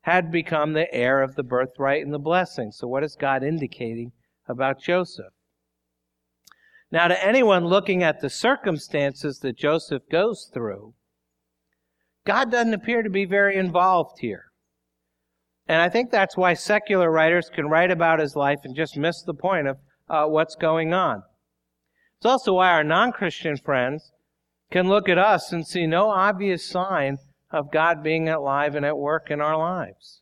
had 0.00 0.32
become 0.32 0.72
the 0.72 0.92
heir 0.92 1.22
of 1.22 1.36
the 1.36 1.44
birthright 1.44 2.04
and 2.04 2.12
the 2.12 2.18
blessing. 2.18 2.72
So, 2.72 2.88
what 2.88 3.04
is 3.04 3.14
God 3.14 3.44
indicating 3.44 4.10
about 4.48 4.82
Joseph? 4.82 5.32
Now, 6.90 7.06
to 7.06 7.24
anyone 7.24 7.66
looking 7.66 8.02
at 8.02 8.20
the 8.20 8.28
circumstances 8.28 9.38
that 9.38 9.56
Joseph 9.56 10.02
goes 10.10 10.50
through, 10.52 10.94
God 12.26 12.50
doesn't 12.50 12.74
appear 12.74 13.04
to 13.04 13.10
be 13.10 13.26
very 13.26 13.54
involved 13.58 14.18
here. 14.18 14.46
And 15.68 15.80
I 15.80 15.88
think 15.88 16.10
that's 16.10 16.36
why 16.36 16.54
secular 16.54 17.12
writers 17.12 17.48
can 17.48 17.68
write 17.68 17.92
about 17.92 18.18
his 18.18 18.34
life 18.34 18.58
and 18.64 18.74
just 18.74 18.96
miss 18.96 19.22
the 19.22 19.34
point 19.34 19.68
of 19.68 19.78
uh, 20.08 20.26
what's 20.26 20.56
going 20.56 20.92
on. 20.92 21.22
It's 22.20 22.26
also 22.26 22.52
why 22.52 22.68
our 22.68 22.84
non 22.84 23.12
Christian 23.12 23.56
friends 23.56 24.12
can 24.70 24.90
look 24.90 25.08
at 25.08 25.16
us 25.16 25.52
and 25.52 25.66
see 25.66 25.86
no 25.86 26.10
obvious 26.10 26.68
sign 26.68 27.16
of 27.50 27.72
God 27.72 28.02
being 28.02 28.28
alive 28.28 28.74
and 28.74 28.84
at 28.84 28.98
work 28.98 29.30
in 29.30 29.40
our 29.40 29.56
lives. 29.56 30.20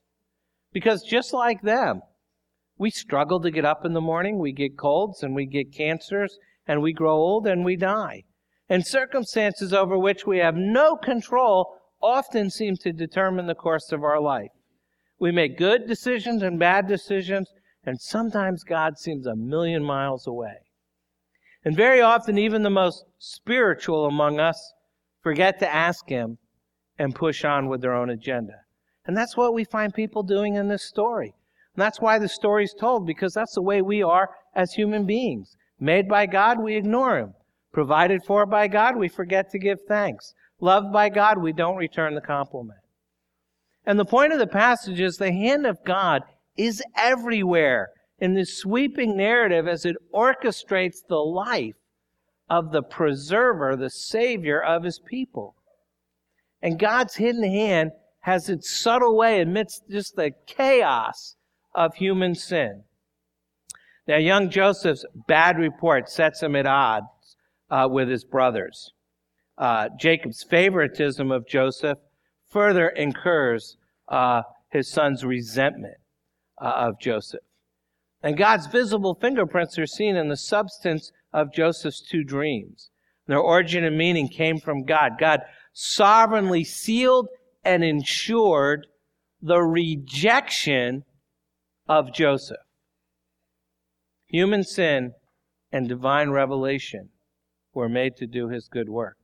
Because 0.72 1.02
just 1.02 1.32
like 1.32 1.62
them, 1.62 2.02
we 2.78 2.90
struggle 2.90 3.40
to 3.40 3.50
get 3.50 3.64
up 3.64 3.84
in 3.84 3.94
the 3.94 4.00
morning, 4.00 4.38
we 4.38 4.52
get 4.52 4.78
colds 4.78 5.24
and 5.24 5.34
we 5.34 5.44
get 5.44 5.74
cancers, 5.74 6.38
and 6.68 6.82
we 6.82 6.92
grow 6.92 7.16
old 7.16 7.48
and 7.48 7.64
we 7.64 7.74
die. 7.74 8.22
And 8.68 8.86
circumstances 8.86 9.72
over 9.72 9.98
which 9.98 10.24
we 10.24 10.38
have 10.38 10.54
no 10.54 10.94
control 10.94 11.74
often 12.00 12.48
seem 12.48 12.76
to 12.76 12.92
determine 12.92 13.48
the 13.48 13.56
course 13.56 13.90
of 13.90 14.04
our 14.04 14.20
life. 14.20 14.52
We 15.18 15.32
make 15.32 15.58
good 15.58 15.88
decisions 15.88 16.44
and 16.44 16.60
bad 16.60 16.86
decisions, 16.86 17.50
and 17.84 18.00
sometimes 18.00 18.62
God 18.62 18.98
seems 18.98 19.26
a 19.26 19.34
million 19.34 19.82
miles 19.82 20.28
away. 20.28 20.67
And 21.64 21.76
very 21.76 22.00
often, 22.00 22.38
even 22.38 22.62
the 22.62 22.70
most 22.70 23.04
spiritual 23.18 24.06
among 24.06 24.38
us 24.40 24.74
forget 25.22 25.58
to 25.58 25.74
ask 25.74 26.08
Him 26.08 26.38
and 26.98 27.14
push 27.14 27.44
on 27.44 27.68
with 27.68 27.80
their 27.80 27.94
own 27.94 28.10
agenda. 28.10 28.54
And 29.06 29.16
that's 29.16 29.36
what 29.36 29.54
we 29.54 29.64
find 29.64 29.92
people 29.92 30.22
doing 30.22 30.54
in 30.54 30.68
this 30.68 30.84
story. 30.84 31.34
And 31.74 31.82
that's 31.82 32.00
why 32.00 32.18
the 32.18 32.28
story 32.28 32.64
is 32.64 32.74
told, 32.78 33.06
because 33.06 33.34
that's 33.34 33.54
the 33.54 33.62
way 33.62 33.82
we 33.82 34.02
are 34.02 34.30
as 34.54 34.72
human 34.72 35.06
beings. 35.06 35.56
Made 35.80 36.08
by 36.08 36.26
God, 36.26 36.60
we 36.60 36.76
ignore 36.76 37.18
Him. 37.18 37.34
Provided 37.72 38.22
for 38.26 38.46
by 38.46 38.68
God, 38.68 38.96
we 38.96 39.08
forget 39.08 39.50
to 39.50 39.58
give 39.58 39.78
thanks. 39.86 40.34
Loved 40.60 40.92
by 40.92 41.08
God, 41.08 41.38
we 41.38 41.52
don't 41.52 41.76
return 41.76 42.14
the 42.14 42.20
compliment. 42.20 42.80
And 43.86 43.98
the 43.98 44.04
point 44.04 44.32
of 44.32 44.38
the 44.38 44.46
passage 44.46 45.00
is 45.00 45.16
the 45.16 45.32
hand 45.32 45.66
of 45.66 45.84
God 45.84 46.22
is 46.56 46.82
everywhere 46.96 47.90
in 48.18 48.34
this 48.34 48.56
sweeping 48.56 49.16
narrative 49.16 49.68
as 49.68 49.84
it 49.84 49.96
orchestrates 50.12 51.06
the 51.06 51.16
life 51.16 51.76
of 52.50 52.72
the 52.72 52.82
preserver, 52.82 53.76
the 53.76 53.90
savior 53.90 54.60
of 54.60 54.82
his 54.82 54.98
people. 54.98 55.54
And 56.62 56.78
God's 56.78 57.16
hidden 57.16 57.44
hand 57.44 57.92
has 58.20 58.48
its 58.48 58.70
subtle 58.70 59.16
way 59.16 59.40
amidst 59.40 59.88
just 59.88 60.16
the 60.16 60.32
chaos 60.46 61.36
of 61.74 61.94
human 61.94 62.34
sin. 62.34 62.82
Now, 64.06 64.16
young 64.16 64.50
Joseph's 64.50 65.04
bad 65.26 65.58
report 65.58 66.08
sets 66.08 66.42
him 66.42 66.56
at 66.56 66.66
odds 66.66 67.36
uh, 67.70 67.88
with 67.90 68.08
his 68.08 68.24
brothers. 68.24 68.92
Uh, 69.56 69.88
Jacob's 69.98 70.42
favoritism 70.42 71.30
of 71.30 71.46
Joseph 71.46 71.98
further 72.48 72.88
incurs 72.88 73.76
uh, 74.08 74.42
his 74.70 74.90
son's 74.90 75.24
resentment 75.24 75.98
uh, 76.60 76.72
of 76.76 76.98
Joseph. 76.98 77.40
And 78.22 78.36
God's 78.36 78.66
visible 78.66 79.14
fingerprints 79.14 79.78
are 79.78 79.86
seen 79.86 80.16
in 80.16 80.28
the 80.28 80.36
substance 80.36 81.12
of 81.32 81.52
Joseph's 81.52 82.00
two 82.00 82.24
dreams. 82.24 82.90
Their 83.26 83.38
origin 83.38 83.84
and 83.84 83.96
meaning 83.96 84.28
came 84.28 84.58
from 84.58 84.84
God. 84.84 85.12
God 85.18 85.42
sovereignly 85.72 86.64
sealed 86.64 87.28
and 87.64 87.84
ensured 87.84 88.86
the 89.40 89.60
rejection 89.60 91.04
of 91.88 92.12
Joseph. 92.12 92.56
Human 94.26 94.64
sin 94.64 95.12
and 95.70 95.88
divine 95.88 96.30
revelation 96.30 97.10
were 97.72 97.88
made 97.88 98.16
to 98.16 98.26
do 98.26 98.48
his 98.48 98.68
good 98.68 98.88
work. 98.88 99.16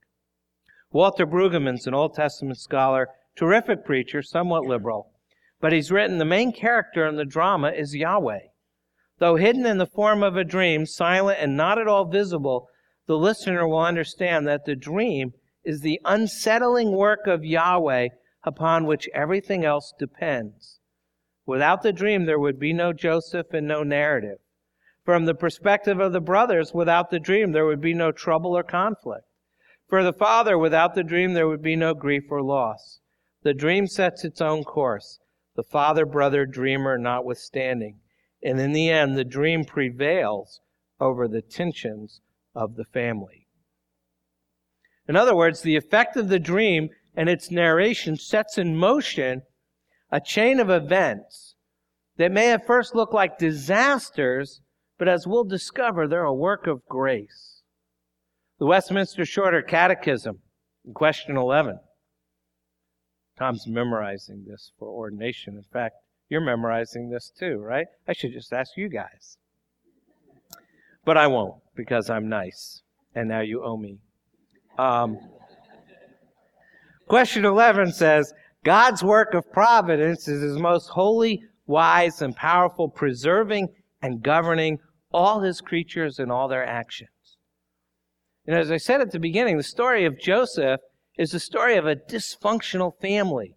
Walter 0.92 1.26
Brueggemann's 1.26 1.87
an 1.87 1.94
Old 1.94 2.14
Testament 2.14 2.59
scholar, 2.59 3.09
terrific 3.37 3.85
preacher, 3.85 4.22
somewhat 4.22 4.64
liberal, 4.64 5.11
but 5.61 5.72
he's 5.72 5.90
written 5.90 6.18
the 6.18 6.24
main 6.24 6.52
character 6.52 7.07
in 7.07 7.16
the 7.16 7.24
drama 7.24 7.70
is 7.70 7.96
Yahweh. 7.96 8.38
Though 9.25 9.37
hidden 9.37 9.65
in 9.65 9.79
the 9.79 9.87
form 9.87 10.23
of 10.23 10.37
a 10.37 10.45
dream, 10.45 10.85
silent 10.85 11.39
and 11.41 11.57
not 11.57 11.79
at 11.79 11.89
all 11.89 12.05
visible, 12.05 12.69
the 13.07 13.17
listener 13.17 13.67
will 13.67 13.81
understand 13.81 14.47
that 14.47 14.67
the 14.67 14.77
dream 14.77 15.33
is 15.65 15.81
the 15.81 15.99
unsettling 16.05 16.93
work 16.93 17.27
of 17.27 17.43
Yahweh 17.43 18.09
upon 18.43 18.85
which 18.85 19.09
everything 19.15 19.65
else 19.65 19.95
depends. 19.99 20.79
Without 21.47 21.81
the 21.81 21.91
dream, 21.91 22.27
there 22.27 22.39
would 22.39 22.59
be 22.61 22.75
no 22.75 22.93
Joseph 22.93 23.55
and 23.55 23.67
no 23.67 23.83
narrative. 23.83 24.41
From 25.07 25.25
the 25.25 25.35
perspective 25.35 26.01
of 26.01 26.13
the 26.13 26.21
brothers, 26.21 26.75
without 26.75 27.09
the 27.09 27.19
dream, 27.19 27.53
there 27.53 27.65
would 27.65 27.81
be 27.81 27.95
no 27.95 28.13
trouble 28.13 28.55
or 28.55 28.63
conflict. 28.63 29.25
For 29.89 30.05
the 30.05 30.13
father, 30.13 30.59
without 30.59 30.95
the 30.95 31.03
dream, 31.03 31.33
there 31.33 31.49
would 31.49 31.63
be 31.63 31.77
no 31.77 31.95
grief 31.95 32.25
or 32.29 32.43
loss. 32.43 33.01
The 33.43 33.55
dream 33.55 33.87
sets 33.87 34.23
its 34.23 34.43
own 34.43 34.65
course, 34.65 35.19
the 35.57 35.63
father 35.63 36.05
brother 36.05 36.45
dreamer 36.45 36.99
notwithstanding. 36.99 38.01
And 38.44 38.61
in 38.61 38.72
the 38.72 38.90
end, 38.90 39.16
the 39.16 39.24
dream 39.24 39.64
prevails 39.64 40.61
over 41.00 41.26
the 41.26 41.40
tensions 41.42 42.20
of 42.54 42.76
the 42.76 42.85
family. 42.85 43.48
In 45.09 45.16
other 45.16 45.35
words, 45.35 45.62
the 45.62 45.76
effect 45.76 46.16
of 46.16 46.28
the 46.28 46.38
dream 46.38 46.90
and 47.16 47.28
its 47.28 47.50
narration 47.50 48.16
sets 48.16 48.59
in 48.59 48.76
motion 48.76 49.42
a 50.11 50.20
chain 50.20 50.61
of 50.61 50.70
events 50.70 51.57
that 52.16 52.30
may 52.30 52.52
at 52.52 52.66
first 52.66 52.94
look 52.94 53.12
like 53.12 53.38
disasters, 53.38 54.61
but 54.98 55.09
as 55.09 55.26
we'll 55.26 55.44
discover, 55.44 56.07
they're 56.07 56.24
a 56.24 56.33
work 56.33 56.66
of 56.66 56.87
grace. 56.87 57.62
The 58.59 58.66
Westminster 58.66 59.24
Shorter 59.24 59.62
Catechism, 59.62 60.38
question 60.94 61.37
11. 61.37 61.80
Tom's 63.37 63.66
memorizing 63.66 64.44
this 64.46 64.70
for 64.78 64.88
ordination. 64.88 65.57
In 65.57 65.64
fact, 65.64 65.96
you're 66.29 66.41
memorizing 66.41 67.11
this 67.11 67.31
too, 67.39 67.59
right? 67.59 67.87
I 68.09 68.13
should 68.13 68.33
just 68.33 68.53
ask 68.53 68.77
you 68.77 68.89
guys. 68.89 69.37
But 71.05 71.17
I 71.17 71.27
won't 71.27 71.57
because 71.75 72.09
I'm 72.09 72.29
nice, 72.29 72.83
and 73.15 73.29
now 73.29 73.41
you 73.41 73.63
owe 73.63 73.77
me. 73.77 73.99
Um, 74.79 75.19
question 77.07 77.45
11 77.45 77.93
says 77.93 78.33
God's 78.65 79.05
work 79.05 79.35
of 79.35 79.51
providence 79.53 80.27
is 80.27 80.43
his 80.43 80.59
most 80.59 80.89
holy, 80.89 81.43
wise, 81.67 82.23
and 82.23 82.35
powerful, 82.35 82.89
preserving 82.89 83.69
and 84.01 84.23
governing 84.23 84.79
all 85.13 85.41
his 85.41 85.61
creatures 85.61 86.19
and 86.19 86.33
all 86.33 86.49
their 86.49 86.67
actions. 86.67 87.11
And 88.47 88.57
as 88.57 88.71
I 88.71 88.79
said 88.79 89.01
at 89.01 89.13
the 89.13 89.19
beginning, 89.19 89.57
the 89.57 89.63
story 89.63 90.05
of 90.05 90.19
Joseph 90.19 90.81
is 91.17 91.31
the 91.31 91.41
story 91.41 91.77
of 91.77 91.87
a 91.87 91.97
dysfunctional 91.97 92.99
family. 93.01 93.55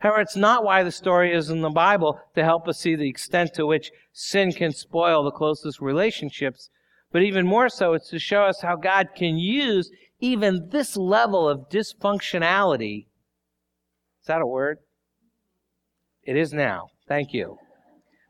However, 0.00 0.20
it's 0.20 0.36
not 0.36 0.64
why 0.64 0.82
the 0.82 0.90
story 0.90 1.32
is 1.32 1.50
in 1.50 1.60
the 1.60 1.70
Bible 1.70 2.20
to 2.34 2.42
help 2.42 2.66
us 2.66 2.80
see 2.80 2.94
the 2.94 3.08
extent 3.08 3.54
to 3.54 3.66
which 3.66 3.90
sin 4.12 4.52
can 4.52 4.72
spoil 4.72 5.22
the 5.22 5.30
closest 5.30 5.80
relationships, 5.80 6.70
but 7.12 7.22
even 7.22 7.46
more 7.46 7.68
so, 7.68 7.92
it's 7.92 8.08
to 8.10 8.18
show 8.18 8.44
us 8.44 8.62
how 8.62 8.76
God 8.76 9.10
can 9.14 9.36
use 9.36 9.90
even 10.20 10.68
this 10.70 10.96
level 10.96 11.48
of 11.48 11.68
dysfunctionality. 11.68 13.06
Is 14.20 14.26
that 14.26 14.40
a 14.40 14.46
word? 14.46 14.78
It 16.22 16.36
is 16.36 16.52
now. 16.52 16.88
Thank 17.08 17.32
you. 17.32 17.58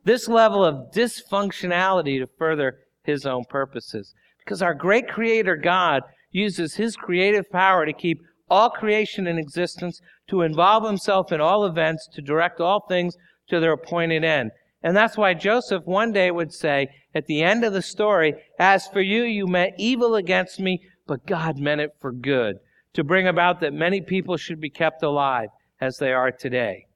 This 0.04 0.28
level 0.28 0.64
of 0.64 0.92
dysfunctionality 0.92 2.20
to 2.20 2.26
further 2.38 2.78
his 3.04 3.26
own 3.26 3.44
purposes. 3.48 4.14
Because 4.38 4.62
our 4.62 4.74
great 4.74 5.08
creator 5.08 5.56
God 5.56 6.02
uses 6.30 6.74
his 6.74 6.96
creative 6.96 7.50
power 7.50 7.84
to 7.84 7.92
keep 7.92 8.22
all 8.50 8.70
creation 8.70 9.26
in 9.26 9.38
existence, 9.38 10.00
to 10.28 10.42
involve 10.42 10.84
himself 10.84 11.32
in 11.32 11.40
all 11.40 11.64
events, 11.64 12.08
to 12.14 12.20
direct 12.20 12.60
all 12.60 12.84
things 12.88 13.16
to 13.48 13.60
their 13.60 13.72
appointed 13.72 14.24
end. 14.24 14.50
And 14.82 14.96
that's 14.96 15.16
why 15.16 15.34
Joseph 15.34 15.84
one 15.84 16.12
day 16.12 16.30
would 16.30 16.52
say 16.52 16.88
at 17.14 17.26
the 17.26 17.42
end 17.42 17.64
of 17.64 17.72
the 17.72 17.82
story, 17.82 18.34
As 18.58 18.86
for 18.86 19.00
you, 19.00 19.22
you 19.22 19.46
meant 19.46 19.74
evil 19.78 20.14
against 20.14 20.58
me, 20.58 20.80
but 21.06 21.26
God 21.26 21.58
meant 21.58 21.80
it 21.80 21.92
for 22.00 22.12
good, 22.12 22.56
to 22.94 23.04
bring 23.04 23.26
about 23.26 23.60
that 23.60 23.72
many 23.72 24.00
people 24.00 24.36
should 24.36 24.60
be 24.60 24.70
kept 24.70 25.02
alive 25.02 25.48
as 25.80 25.98
they 25.98 26.12
are 26.12 26.30
today. 26.30 26.86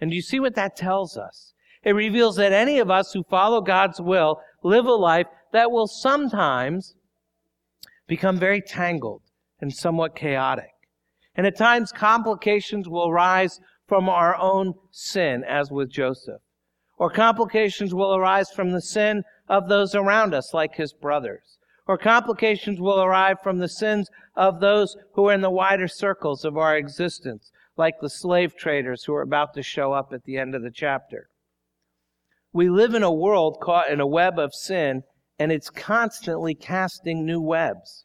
And 0.00 0.12
you 0.12 0.22
see 0.22 0.40
what 0.40 0.54
that 0.54 0.76
tells 0.76 1.16
us? 1.16 1.52
It 1.82 1.92
reveals 1.92 2.36
that 2.36 2.52
any 2.52 2.78
of 2.78 2.90
us 2.90 3.12
who 3.12 3.24
follow 3.24 3.60
God's 3.60 4.00
will 4.00 4.40
live 4.62 4.86
a 4.86 4.92
life 4.92 5.26
that 5.52 5.70
will 5.70 5.86
sometimes 5.86 6.94
become 8.06 8.38
very 8.38 8.60
tangled 8.60 9.22
and 9.60 9.72
somewhat 9.72 10.16
chaotic. 10.16 10.73
And 11.34 11.46
at 11.46 11.56
times, 11.56 11.92
complications 11.92 12.88
will 12.88 13.12
rise 13.12 13.60
from 13.86 14.08
our 14.08 14.36
own 14.36 14.74
sin, 14.90 15.44
as 15.44 15.70
with 15.70 15.90
Joseph. 15.90 16.40
Or 16.96 17.10
complications 17.10 17.92
will 17.92 18.14
arise 18.14 18.50
from 18.50 18.70
the 18.70 18.80
sin 18.80 19.24
of 19.48 19.68
those 19.68 19.94
around 19.94 20.32
us, 20.32 20.54
like 20.54 20.76
his 20.76 20.92
brothers. 20.92 21.58
Or 21.86 21.98
complications 21.98 22.80
will 22.80 23.02
arise 23.02 23.36
from 23.42 23.58
the 23.58 23.68
sins 23.68 24.08
of 24.36 24.60
those 24.60 24.96
who 25.14 25.28
are 25.28 25.34
in 25.34 25.42
the 25.42 25.50
wider 25.50 25.88
circles 25.88 26.44
of 26.44 26.56
our 26.56 26.76
existence, 26.76 27.50
like 27.76 27.94
the 28.00 28.08
slave 28.08 28.56
traders 28.56 29.04
who 29.04 29.14
are 29.14 29.22
about 29.22 29.54
to 29.54 29.62
show 29.62 29.92
up 29.92 30.12
at 30.12 30.24
the 30.24 30.38
end 30.38 30.54
of 30.54 30.62
the 30.62 30.70
chapter. 30.70 31.28
We 32.52 32.70
live 32.70 32.94
in 32.94 33.02
a 33.02 33.12
world 33.12 33.58
caught 33.60 33.90
in 33.90 34.00
a 34.00 34.06
web 34.06 34.38
of 34.38 34.54
sin, 34.54 35.02
and 35.38 35.50
it's 35.50 35.68
constantly 35.68 36.54
casting 36.54 37.26
new 37.26 37.40
webs. 37.40 38.04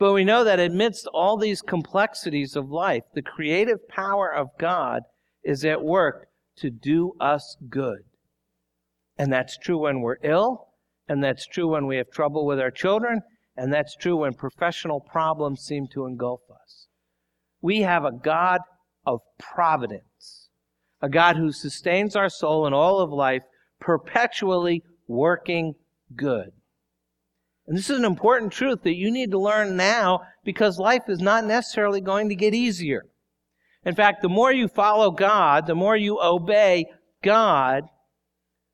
But 0.00 0.14
we 0.14 0.24
know 0.24 0.44
that 0.44 0.58
amidst 0.58 1.06
all 1.08 1.36
these 1.36 1.60
complexities 1.60 2.56
of 2.56 2.70
life, 2.70 3.04
the 3.14 3.20
creative 3.20 3.86
power 3.86 4.32
of 4.32 4.48
God 4.58 5.02
is 5.44 5.62
at 5.62 5.84
work 5.84 6.28
to 6.56 6.70
do 6.70 7.12
us 7.20 7.58
good. 7.68 7.98
And 9.18 9.30
that's 9.30 9.58
true 9.58 9.76
when 9.76 10.00
we're 10.00 10.16
ill, 10.24 10.68
and 11.06 11.22
that's 11.22 11.46
true 11.46 11.68
when 11.68 11.86
we 11.86 11.98
have 11.98 12.10
trouble 12.10 12.46
with 12.46 12.58
our 12.58 12.70
children, 12.70 13.20
and 13.58 13.70
that's 13.70 13.94
true 13.94 14.16
when 14.16 14.32
professional 14.32 15.00
problems 15.00 15.60
seem 15.60 15.86
to 15.88 16.06
engulf 16.06 16.40
us. 16.50 16.86
We 17.60 17.82
have 17.82 18.06
a 18.06 18.12
God 18.24 18.62
of 19.04 19.20
providence, 19.38 20.48
a 21.02 21.10
God 21.10 21.36
who 21.36 21.52
sustains 21.52 22.16
our 22.16 22.30
soul 22.30 22.66
in 22.66 22.72
all 22.72 23.00
of 23.00 23.10
life, 23.10 23.42
perpetually 23.78 24.82
working 25.06 25.74
good. 26.16 26.52
And 27.70 27.78
this 27.78 27.88
is 27.88 27.98
an 28.00 28.04
important 28.04 28.50
truth 28.50 28.82
that 28.82 28.96
you 28.96 29.12
need 29.12 29.30
to 29.30 29.38
learn 29.38 29.76
now 29.76 30.22
because 30.44 30.80
life 30.80 31.04
is 31.06 31.20
not 31.20 31.44
necessarily 31.44 32.00
going 32.00 32.28
to 32.28 32.34
get 32.34 32.52
easier. 32.52 33.06
In 33.84 33.94
fact, 33.94 34.22
the 34.22 34.28
more 34.28 34.52
you 34.52 34.66
follow 34.66 35.12
God, 35.12 35.68
the 35.68 35.76
more 35.76 35.96
you 35.96 36.20
obey 36.20 36.86
God, 37.22 37.84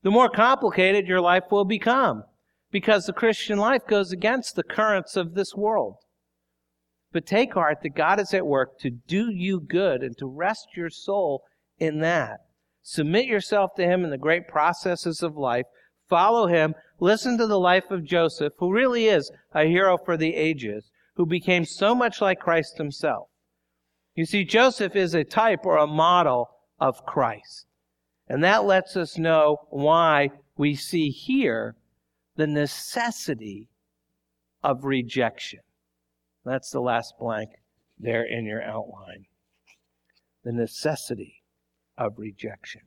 the 0.02 0.10
more 0.10 0.30
complicated 0.30 1.06
your 1.06 1.20
life 1.20 1.42
will 1.50 1.66
become 1.66 2.24
because 2.70 3.04
the 3.04 3.12
Christian 3.12 3.58
life 3.58 3.86
goes 3.86 4.12
against 4.12 4.56
the 4.56 4.62
currents 4.62 5.14
of 5.14 5.34
this 5.34 5.54
world. 5.54 5.96
But 7.12 7.26
take 7.26 7.52
heart 7.52 7.80
that 7.82 7.94
God 7.94 8.18
is 8.18 8.32
at 8.32 8.46
work 8.46 8.78
to 8.78 8.88
do 8.88 9.30
you 9.30 9.60
good 9.60 10.02
and 10.02 10.16
to 10.16 10.26
rest 10.26 10.68
your 10.74 10.88
soul 10.88 11.42
in 11.78 12.00
that. 12.00 12.38
Submit 12.80 13.26
yourself 13.26 13.74
to 13.74 13.84
Him 13.84 14.04
in 14.04 14.10
the 14.10 14.16
great 14.16 14.48
processes 14.48 15.22
of 15.22 15.36
life. 15.36 15.66
Follow 16.08 16.46
Him 16.46 16.74
Listen 16.98 17.36
to 17.36 17.46
the 17.46 17.58
life 17.58 17.90
of 17.90 18.04
Joseph, 18.04 18.54
who 18.58 18.72
really 18.72 19.06
is 19.06 19.30
a 19.52 19.64
hero 19.64 19.98
for 19.98 20.16
the 20.16 20.34
ages, 20.34 20.90
who 21.14 21.26
became 21.26 21.64
so 21.64 21.94
much 21.94 22.20
like 22.20 22.40
Christ 22.40 22.78
himself. 22.78 23.28
You 24.14 24.24
see, 24.24 24.44
Joseph 24.44 24.96
is 24.96 25.14
a 25.14 25.24
type 25.24 25.66
or 25.66 25.76
a 25.76 25.86
model 25.86 26.50
of 26.80 27.04
Christ. 27.04 27.66
And 28.28 28.42
that 28.42 28.64
lets 28.64 28.96
us 28.96 29.18
know 29.18 29.58
why 29.68 30.30
we 30.56 30.74
see 30.74 31.10
here 31.10 31.76
the 32.36 32.46
necessity 32.46 33.68
of 34.62 34.84
rejection. 34.84 35.60
That's 36.44 36.70
the 36.70 36.80
last 36.80 37.14
blank 37.18 37.50
there 37.98 38.24
in 38.24 38.46
your 38.46 38.62
outline. 38.62 39.26
The 40.44 40.52
necessity 40.52 41.42
of 41.98 42.18
rejection. 42.18 42.82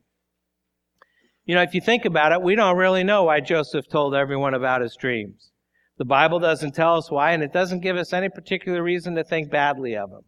You 1.50 1.56
know, 1.56 1.64
if 1.64 1.74
you 1.74 1.82
think 1.82 2.06
about 2.06 2.32
it, 2.32 2.44
we 2.44 2.54
don't 2.54 2.78
really 2.78 3.04
know 3.04 3.24
why 3.24 3.40
Joseph 3.40 3.90
told 3.90 4.14
everyone 4.14 4.54
about 4.54 4.82
his 4.82 4.96
dreams. 4.96 5.50
The 5.98 6.06
Bible 6.06 6.38
doesn't 6.38 6.76
tell 6.76 6.96
us 6.96 7.10
why, 7.10 7.32
and 7.32 7.42
it 7.42 7.52
doesn't 7.52 7.80
give 7.80 7.98
us 7.98 8.14
any 8.14 8.30
particular 8.30 8.84
reason 8.84 9.16
to 9.16 9.24
think 9.24 9.50
badly 9.50 9.98
of 9.98 10.12
him. 10.12 10.22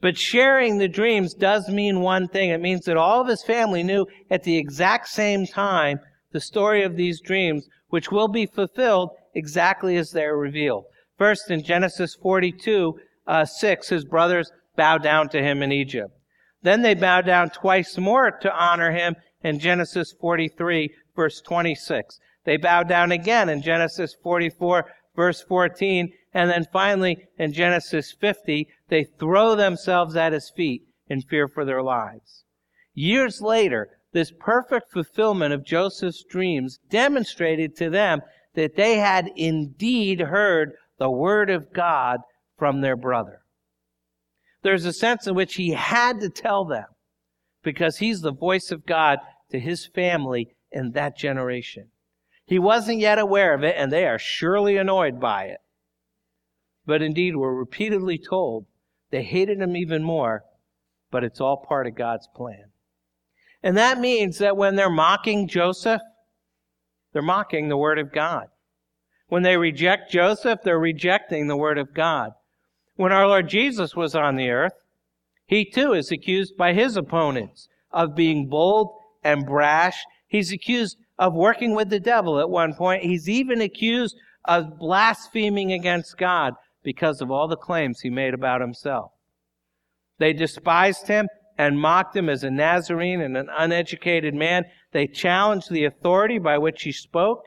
But 0.00 0.18
sharing 0.18 0.78
the 0.78 0.88
dreams 0.88 1.34
does 1.34 1.68
mean 1.68 2.00
one 2.00 2.26
thing. 2.26 2.50
It 2.50 2.60
means 2.60 2.84
that 2.86 2.96
all 2.96 3.20
of 3.20 3.28
his 3.28 3.44
family 3.44 3.84
knew 3.84 4.08
at 4.28 4.42
the 4.42 4.56
exact 4.56 5.06
same 5.06 5.46
time 5.46 6.00
the 6.32 6.40
story 6.40 6.82
of 6.82 6.96
these 6.96 7.20
dreams, 7.20 7.68
which 7.90 8.10
will 8.10 8.26
be 8.26 8.44
fulfilled 8.44 9.10
exactly 9.36 9.96
as 9.96 10.10
they're 10.10 10.36
revealed. 10.36 10.86
First, 11.16 11.48
in 11.48 11.62
Genesis 11.62 12.16
42, 12.16 12.98
uh, 13.28 13.44
6, 13.44 13.88
his 13.88 14.04
brothers 14.04 14.50
bow 14.74 14.98
down 14.98 15.28
to 15.28 15.40
him 15.40 15.62
in 15.62 15.70
Egypt. 15.70 16.10
Then 16.64 16.82
they 16.82 16.94
bow 16.94 17.20
down 17.20 17.50
twice 17.50 17.96
more 17.98 18.32
to 18.32 18.52
honor 18.52 18.90
him 18.90 19.14
in 19.44 19.58
Genesis 19.58 20.12
43, 20.18 20.90
verse 21.14 21.40
26. 21.42 22.18
They 22.44 22.56
bow 22.56 22.82
down 22.82 23.12
again 23.12 23.48
in 23.48 23.62
Genesis 23.62 24.16
44, 24.22 24.86
verse 25.14 25.42
14. 25.42 26.12
And 26.32 26.50
then 26.50 26.66
finally, 26.72 27.28
in 27.38 27.52
Genesis 27.52 28.12
50, 28.20 28.66
they 28.88 29.04
throw 29.04 29.54
themselves 29.54 30.16
at 30.16 30.32
his 30.32 30.50
feet 30.50 30.82
in 31.06 31.20
fear 31.20 31.46
for 31.46 31.64
their 31.64 31.82
lives. 31.82 32.44
Years 32.94 33.40
later, 33.40 33.88
this 34.12 34.32
perfect 34.40 34.90
fulfillment 34.92 35.52
of 35.52 35.64
Joseph's 35.64 36.24
dreams 36.24 36.78
demonstrated 36.88 37.76
to 37.76 37.90
them 37.90 38.22
that 38.54 38.76
they 38.76 38.96
had 38.96 39.30
indeed 39.36 40.20
heard 40.20 40.72
the 40.98 41.10
word 41.10 41.50
of 41.50 41.72
God 41.72 42.20
from 42.56 42.80
their 42.80 42.96
brother. 42.96 43.40
There's 44.62 44.84
a 44.84 44.92
sense 44.92 45.26
in 45.26 45.34
which 45.34 45.56
he 45.56 45.72
had 45.72 46.20
to 46.20 46.30
tell 46.30 46.64
them 46.64 46.86
because 47.62 47.98
he's 47.98 48.20
the 48.20 48.32
voice 48.32 48.70
of 48.70 48.86
God 48.86 49.18
to 49.54 49.60
his 49.60 49.86
family 49.86 50.48
in 50.72 50.90
that 50.90 51.16
generation. 51.16 51.86
He 52.44 52.58
wasn't 52.58 52.98
yet 52.98 53.20
aware 53.20 53.54
of 53.54 53.62
it, 53.62 53.76
and 53.78 53.92
they 53.92 54.04
are 54.04 54.18
surely 54.18 54.76
annoyed 54.76 55.20
by 55.20 55.44
it. 55.44 55.60
But 56.84 57.02
indeed, 57.02 57.36
we're 57.36 57.54
repeatedly 57.54 58.18
told 58.18 58.66
they 59.12 59.22
hated 59.22 59.60
him 59.60 59.76
even 59.76 60.02
more, 60.02 60.42
but 61.12 61.22
it's 61.22 61.40
all 61.40 61.56
part 61.56 61.86
of 61.86 61.94
God's 61.94 62.26
plan. 62.34 62.64
And 63.62 63.76
that 63.76 64.00
means 64.00 64.38
that 64.38 64.56
when 64.56 64.74
they're 64.74 64.90
mocking 64.90 65.46
Joseph, 65.46 66.02
they're 67.12 67.22
mocking 67.22 67.68
the 67.68 67.76
Word 67.76 68.00
of 68.00 68.12
God. 68.12 68.48
When 69.28 69.44
they 69.44 69.56
reject 69.56 70.10
Joseph, 70.10 70.58
they're 70.64 70.80
rejecting 70.80 71.46
the 71.46 71.56
Word 71.56 71.78
of 71.78 71.94
God. 71.94 72.32
When 72.96 73.12
our 73.12 73.28
Lord 73.28 73.48
Jesus 73.48 73.94
was 73.94 74.16
on 74.16 74.34
the 74.34 74.50
earth, 74.50 74.74
he 75.46 75.64
too 75.64 75.92
is 75.92 76.10
accused 76.10 76.56
by 76.56 76.72
his 76.72 76.96
opponents 76.96 77.68
of 77.92 78.16
being 78.16 78.48
bold 78.48 78.98
and 79.24 79.46
brash. 79.46 80.04
He's 80.28 80.52
accused 80.52 80.96
of 81.18 81.34
working 81.34 81.74
with 81.74 81.90
the 81.90 82.00
devil 82.00 82.38
at 82.38 82.50
one 82.50 82.74
point. 82.74 83.02
He's 83.02 83.28
even 83.28 83.60
accused 83.60 84.16
of 84.44 84.78
blaspheming 84.78 85.72
against 85.72 86.18
God 86.18 86.54
because 86.82 87.20
of 87.20 87.30
all 87.30 87.48
the 87.48 87.56
claims 87.56 88.00
he 88.00 88.10
made 88.10 88.34
about 88.34 88.60
himself. 88.60 89.12
They 90.18 90.32
despised 90.32 91.08
him 91.08 91.28
and 91.56 91.80
mocked 91.80 92.16
him 92.16 92.28
as 92.28 92.44
a 92.44 92.50
Nazarene 92.50 93.20
and 93.20 93.36
an 93.36 93.48
uneducated 93.56 94.34
man. 94.34 94.64
They 94.92 95.06
challenged 95.06 95.70
the 95.70 95.84
authority 95.84 96.38
by 96.38 96.58
which 96.58 96.82
he 96.82 96.92
spoke. 96.92 97.42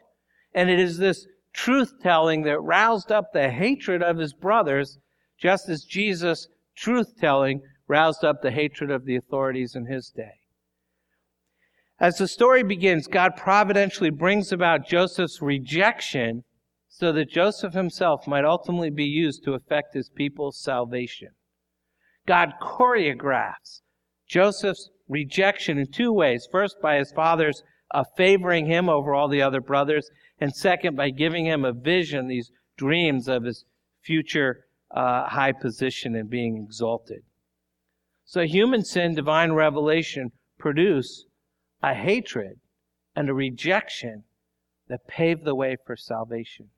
And 0.54 0.70
it 0.70 0.80
is 0.80 0.98
this 0.98 1.28
truth 1.54 1.94
telling 2.02 2.44
that 2.44 2.60
roused 2.60 3.12
up 3.12 3.32
the 3.34 3.50
hatred 3.50 4.02
of 4.02 4.18
his 4.18 4.34
brothers, 4.34 4.98
just 5.38 5.70
as 5.70 5.84
Jesus' 5.84 6.48
truth 6.76 7.14
telling 7.20 7.62
roused 7.88 8.24
up 8.24 8.42
the 8.42 8.52
hatred 8.52 8.92
of 8.92 9.06
the 9.06 9.16
authorities 9.16 9.76
in 9.76 9.86
his 9.86 10.10
day. 10.10 10.40
As 12.00 12.18
the 12.18 12.28
story 12.28 12.64
begins, 12.64 13.08
God 13.08 13.36
providentially 13.36 14.12
brings 14.12 14.52
about 14.52 14.88
Joseph's 14.88 15.42
rejection 15.42 16.44
so 16.88 17.12
that 17.12 17.30
Joseph 17.30 17.74
himself 17.74 18.28
might 18.28 18.46
ultimately 18.46 18.90
be 18.90 19.06
used 19.06 19.44
to 19.44 19.54
effect 19.54 19.94
his 19.94 20.10
people's 20.10 20.60
salvation. 20.60 21.30
God 22.28 22.54
choreographs 22.62 23.82
Joseph's 24.28 24.90
rejection 25.08 25.78
in 25.78 25.88
two 25.88 26.12
ways. 26.12 26.48
First, 26.52 26.78
by 26.82 26.98
his 26.98 27.12
father's 27.12 27.64
uh, 27.92 28.04
favoring 28.16 28.66
him 28.66 28.90
over 28.90 29.16
all 29.16 29.30
the 29.30 29.42
other 29.42 29.62
brothers, 29.62 30.10
and 30.40 30.54
second, 30.54 30.96
by 30.96 31.10
giving 31.10 31.46
him 31.46 31.64
a 31.64 31.72
vision, 31.72 32.28
these 32.28 32.52
dreams 32.78 33.28
of 33.28 33.44
his 33.44 33.66
future 34.02 34.66
uh, 34.92 35.28
high 35.28 35.52
position 35.52 36.16
and 36.16 36.30
being 36.30 36.58
exalted. 36.58 37.24
So 38.26 38.42
human 38.42 38.84
sin, 38.84 39.16
divine 39.16 39.54
revelation 39.54 40.32
produce 40.60 41.27
a 41.82 41.94
hatred 41.94 42.60
and 43.16 43.30
a 43.30 43.34
rejection 43.34 44.24
that 44.88 45.08
pave 45.08 45.44
the 45.44 45.56
way 45.56 45.76
for 45.86 45.96
salvation. 45.96 46.70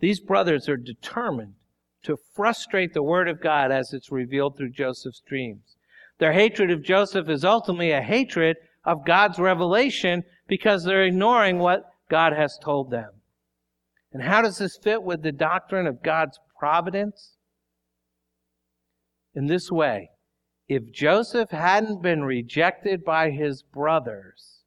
These 0.00 0.20
brothers 0.20 0.68
are 0.68 0.76
determined 0.76 1.54
to 2.02 2.18
frustrate 2.34 2.92
the 2.92 3.02
word 3.02 3.28
of 3.28 3.40
God 3.40 3.72
as 3.72 3.92
it's 3.92 4.12
revealed 4.12 4.56
through 4.56 4.70
Joseph's 4.70 5.22
dreams. 5.26 5.76
Their 6.18 6.32
hatred 6.32 6.70
of 6.70 6.82
Joseph 6.82 7.28
is 7.28 7.44
ultimately 7.44 7.90
a 7.90 8.02
hatred 8.02 8.56
of 8.84 9.06
God's 9.06 9.38
revelation 9.38 10.24
because 10.46 10.84
they're 10.84 11.04
ignoring 11.04 11.58
what 11.58 11.84
God 12.10 12.32
has 12.34 12.58
told 12.58 12.90
them. 12.90 13.10
And 14.12 14.22
how 14.22 14.42
does 14.42 14.58
this 14.58 14.76
fit 14.76 15.02
with 15.02 15.22
the 15.22 15.32
doctrine 15.32 15.86
of 15.86 16.02
God's 16.02 16.38
providence? 16.58 17.32
In 19.34 19.46
this 19.46 19.72
way, 19.72 20.10
if 20.68 20.90
Joseph 20.90 21.50
hadn't 21.50 22.02
been 22.02 22.24
rejected 22.24 23.04
by 23.04 23.30
his 23.30 23.62
brothers, 23.62 24.60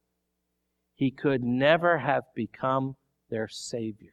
he 0.94 1.10
could 1.10 1.42
never 1.42 1.98
have 1.98 2.24
become 2.34 2.96
their 3.30 3.48
Savior. 3.48 4.12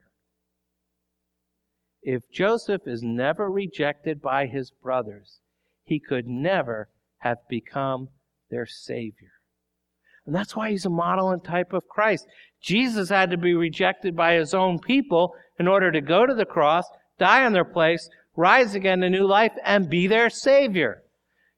If 2.01 2.29
Joseph 2.31 2.83
is 2.86 3.01
never 3.01 3.49
rejected 3.49 4.21
by 4.21 4.45
his 4.45 4.71
brothers, 4.71 5.39
he 5.83 5.99
could 5.99 6.27
never 6.27 6.89
have 7.19 7.38
become 7.49 8.09
their 8.49 8.65
Savior. 8.65 9.31
And 10.25 10.33
that's 10.33 10.55
why 10.55 10.71
he's 10.71 10.86
a 10.86 10.89
model 10.89 11.31
and 11.31 11.43
type 11.43 11.73
of 11.73 11.88
Christ. 11.88 12.27
Jesus 12.61 13.09
had 13.09 13.29
to 13.31 13.38
be 13.38 13.53
rejected 13.53 14.15
by 14.15 14.33
his 14.33 14.53
own 14.53 14.79
people 14.79 15.36
in 15.59 15.67
order 15.67 15.91
to 15.91 16.01
go 16.01 16.25
to 16.25 16.33
the 16.33 16.45
cross, 16.45 16.86
die 17.19 17.45
in 17.45 17.53
their 17.53 17.65
place, 17.65 18.09
rise 18.36 18.73
again 18.75 19.01
to 19.01 19.09
new 19.09 19.25
life, 19.25 19.53
and 19.63 19.89
be 19.89 20.07
their 20.07 20.29
Savior. 20.29 21.03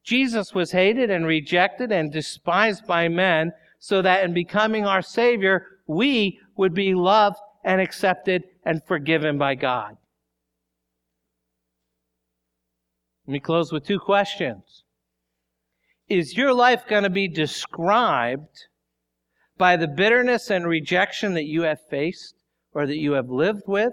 Jesus 0.07 0.55
was 0.55 0.71
hated 0.71 1.11
and 1.11 1.25
rejected 1.25 1.91
and 1.91 2.13
despised 2.13 2.87
by 2.87 3.09
men 3.09 3.51
so 3.77 4.01
that 4.01 4.23
in 4.23 4.33
becoming 4.33 4.85
our 4.85 5.01
Savior, 5.01 5.65
we 5.85 6.39
would 6.55 6.73
be 6.73 6.95
loved 6.95 7.35
and 7.65 7.81
accepted 7.81 8.45
and 8.63 8.81
forgiven 8.87 9.37
by 9.37 9.53
God. 9.55 9.97
Let 13.25 13.33
me 13.33 13.39
close 13.41 13.73
with 13.73 13.85
two 13.85 13.99
questions. 13.99 14.85
Is 16.07 16.37
your 16.37 16.53
life 16.53 16.87
going 16.87 17.03
to 17.03 17.09
be 17.09 17.27
described 17.27 18.67
by 19.57 19.75
the 19.75 19.89
bitterness 19.89 20.49
and 20.49 20.65
rejection 20.65 21.33
that 21.33 21.47
you 21.47 21.63
have 21.63 21.81
faced 21.89 22.35
or 22.71 22.87
that 22.87 22.95
you 22.95 23.11
have 23.11 23.29
lived 23.29 23.63
with, 23.67 23.91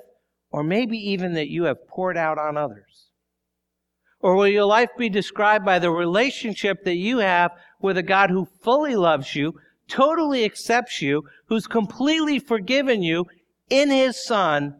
or 0.53 0.62
maybe 0.62 0.97
even 0.97 1.33
that 1.33 1.49
you 1.49 1.65
have 1.65 1.89
poured 1.89 2.17
out 2.17 2.39
on 2.39 2.57
others? 2.57 3.04
Or 4.25 4.37
will 4.37 4.49
your 4.49 4.64
life 4.64 4.89
be 4.97 5.11
described 5.11 5.66
by 5.66 5.79
the 5.79 5.91
relationship 5.91 6.83
that 6.85 6.97
you 6.97 7.18
have 7.18 7.51
with 7.79 7.99
a 7.99 8.03
God 8.03 8.31
who 8.31 8.47
fully 8.62 8.97
loves 8.97 9.35
you, 9.35 9.53
totally 9.87 10.47
accepts 10.47 11.03
you, 11.03 11.25
who's 11.45 11.66
completely 11.66 12.39
forgiven 12.39 13.03
you 13.03 13.27
in 13.68 13.91
his 13.91 14.25
Son, 14.25 14.77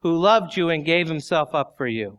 who 0.00 0.18
loved 0.18 0.56
you 0.56 0.68
and 0.68 0.84
gave 0.84 1.06
himself 1.06 1.54
up 1.54 1.76
for 1.78 1.86
you? 1.86 2.18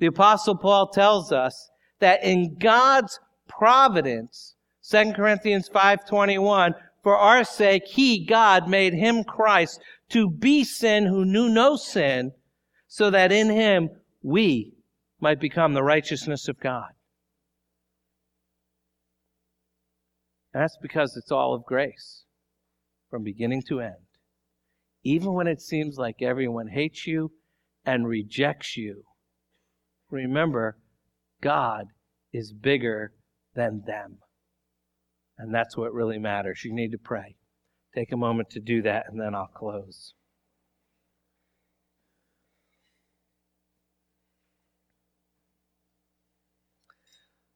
The 0.00 0.06
apostle 0.06 0.56
Paul 0.56 0.88
tells 0.88 1.30
us 1.30 1.70
that 2.00 2.24
in 2.24 2.56
God's 2.58 3.20
providence, 3.46 4.56
2 4.82 5.12
Corinthians 5.14 5.68
5:21, 5.68 6.74
for 7.00 7.16
our 7.16 7.44
sake 7.44 7.86
he 7.86 8.24
God 8.24 8.68
made 8.68 8.94
him 8.94 9.22
Christ 9.22 9.78
to 10.08 10.28
be 10.28 10.64
sin 10.64 11.06
who 11.06 11.24
knew 11.24 11.48
no 11.48 11.76
sin, 11.76 12.32
so 12.88 13.08
that 13.10 13.30
in 13.30 13.50
him 13.50 13.90
we 14.24 14.72
might 15.20 15.38
become 15.38 15.74
the 15.74 15.82
righteousness 15.82 16.48
of 16.48 16.58
God. 16.58 16.88
And 20.52 20.62
that's 20.62 20.78
because 20.80 21.14
it's 21.16 21.30
all 21.30 21.54
of 21.54 21.66
grace 21.66 22.24
from 23.10 23.22
beginning 23.22 23.62
to 23.68 23.80
end. 23.80 24.06
Even 25.04 25.34
when 25.34 25.46
it 25.46 25.60
seems 25.60 25.98
like 25.98 26.22
everyone 26.22 26.68
hates 26.68 27.06
you 27.06 27.32
and 27.84 28.08
rejects 28.08 28.76
you, 28.78 29.02
remember, 30.10 30.78
God 31.42 31.88
is 32.32 32.54
bigger 32.54 33.12
than 33.54 33.82
them. 33.86 34.18
And 35.36 35.54
that's 35.54 35.76
what 35.76 35.92
really 35.92 36.18
matters. 36.18 36.62
You 36.64 36.72
need 36.72 36.92
to 36.92 36.98
pray. 36.98 37.36
Take 37.94 38.12
a 38.12 38.16
moment 38.16 38.48
to 38.50 38.60
do 38.60 38.80
that, 38.82 39.06
and 39.10 39.20
then 39.20 39.34
I'll 39.34 39.50
close. 39.54 40.14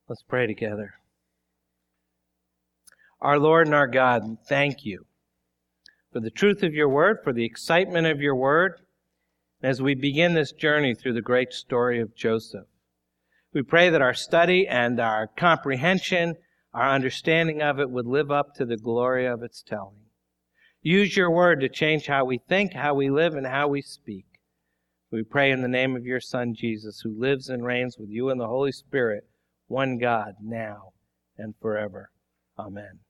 Let's 0.08 0.22
pray 0.22 0.46
together. 0.46 0.94
Our 3.20 3.38
Lord 3.38 3.66
and 3.66 3.74
our 3.74 3.86
God, 3.86 4.38
thank 4.48 4.86
you 4.86 5.04
for 6.10 6.20
the 6.20 6.30
truth 6.30 6.62
of 6.62 6.72
your 6.72 6.88
word, 6.88 7.18
for 7.22 7.34
the 7.34 7.44
excitement 7.44 8.06
of 8.06 8.22
your 8.22 8.34
word, 8.34 8.80
as 9.62 9.82
we 9.82 9.94
begin 9.94 10.32
this 10.32 10.52
journey 10.52 10.94
through 10.94 11.12
the 11.12 11.20
great 11.20 11.52
story 11.52 12.00
of 12.00 12.16
Joseph. 12.16 12.64
We 13.52 13.60
pray 13.60 13.90
that 13.90 14.00
our 14.00 14.14
study 14.14 14.66
and 14.66 14.98
our 14.98 15.26
comprehension, 15.26 16.36
our 16.72 16.88
understanding 16.88 17.60
of 17.60 17.78
it 17.78 17.90
would 17.90 18.06
live 18.06 18.30
up 18.30 18.54
to 18.54 18.64
the 18.64 18.78
glory 18.78 19.26
of 19.26 19.42
its 19.42 19.62
telling. 19.62 20.06
Use 20.80 21.18
your 21.18 21.30
word 21.30 21.60
to 21.60 21.68
change 21.68 22.06
how 22.06 22.24
we 22.24 22.38
think, 22.38 22.72
how 22.72 22.94
we 22.94 23.10
live, 23.10 23.34
and 23.34 23.46
how 23.46 23.68
we 23.68 23.82
speak. 23.82 24.24
We 25.10 25.22
pray 25.22 25.50
in 25.50 25.60
the 25.60 25.68
name 25.68 25.96
of 25.96 26.06
your 26.06 26.20
Son, 26.20 26.54
Jesus, 26.54 27.00
who 27.00 27.20
lives 27.20 27.50
and 27.50 27.62
reigns 27.62 27.98
with 27.98 28.08
you 28.08 28.30
in 28.30 28.38
the 28.38 28.46
Holy 28.46 28.72
Spirit 28.72 29.28
one 29.68 29.98
God, 29.98 30.36
now 30.42 30.92
and 31.38 31.54
forever. 31.62 32.10
Amen. 32.58 33.00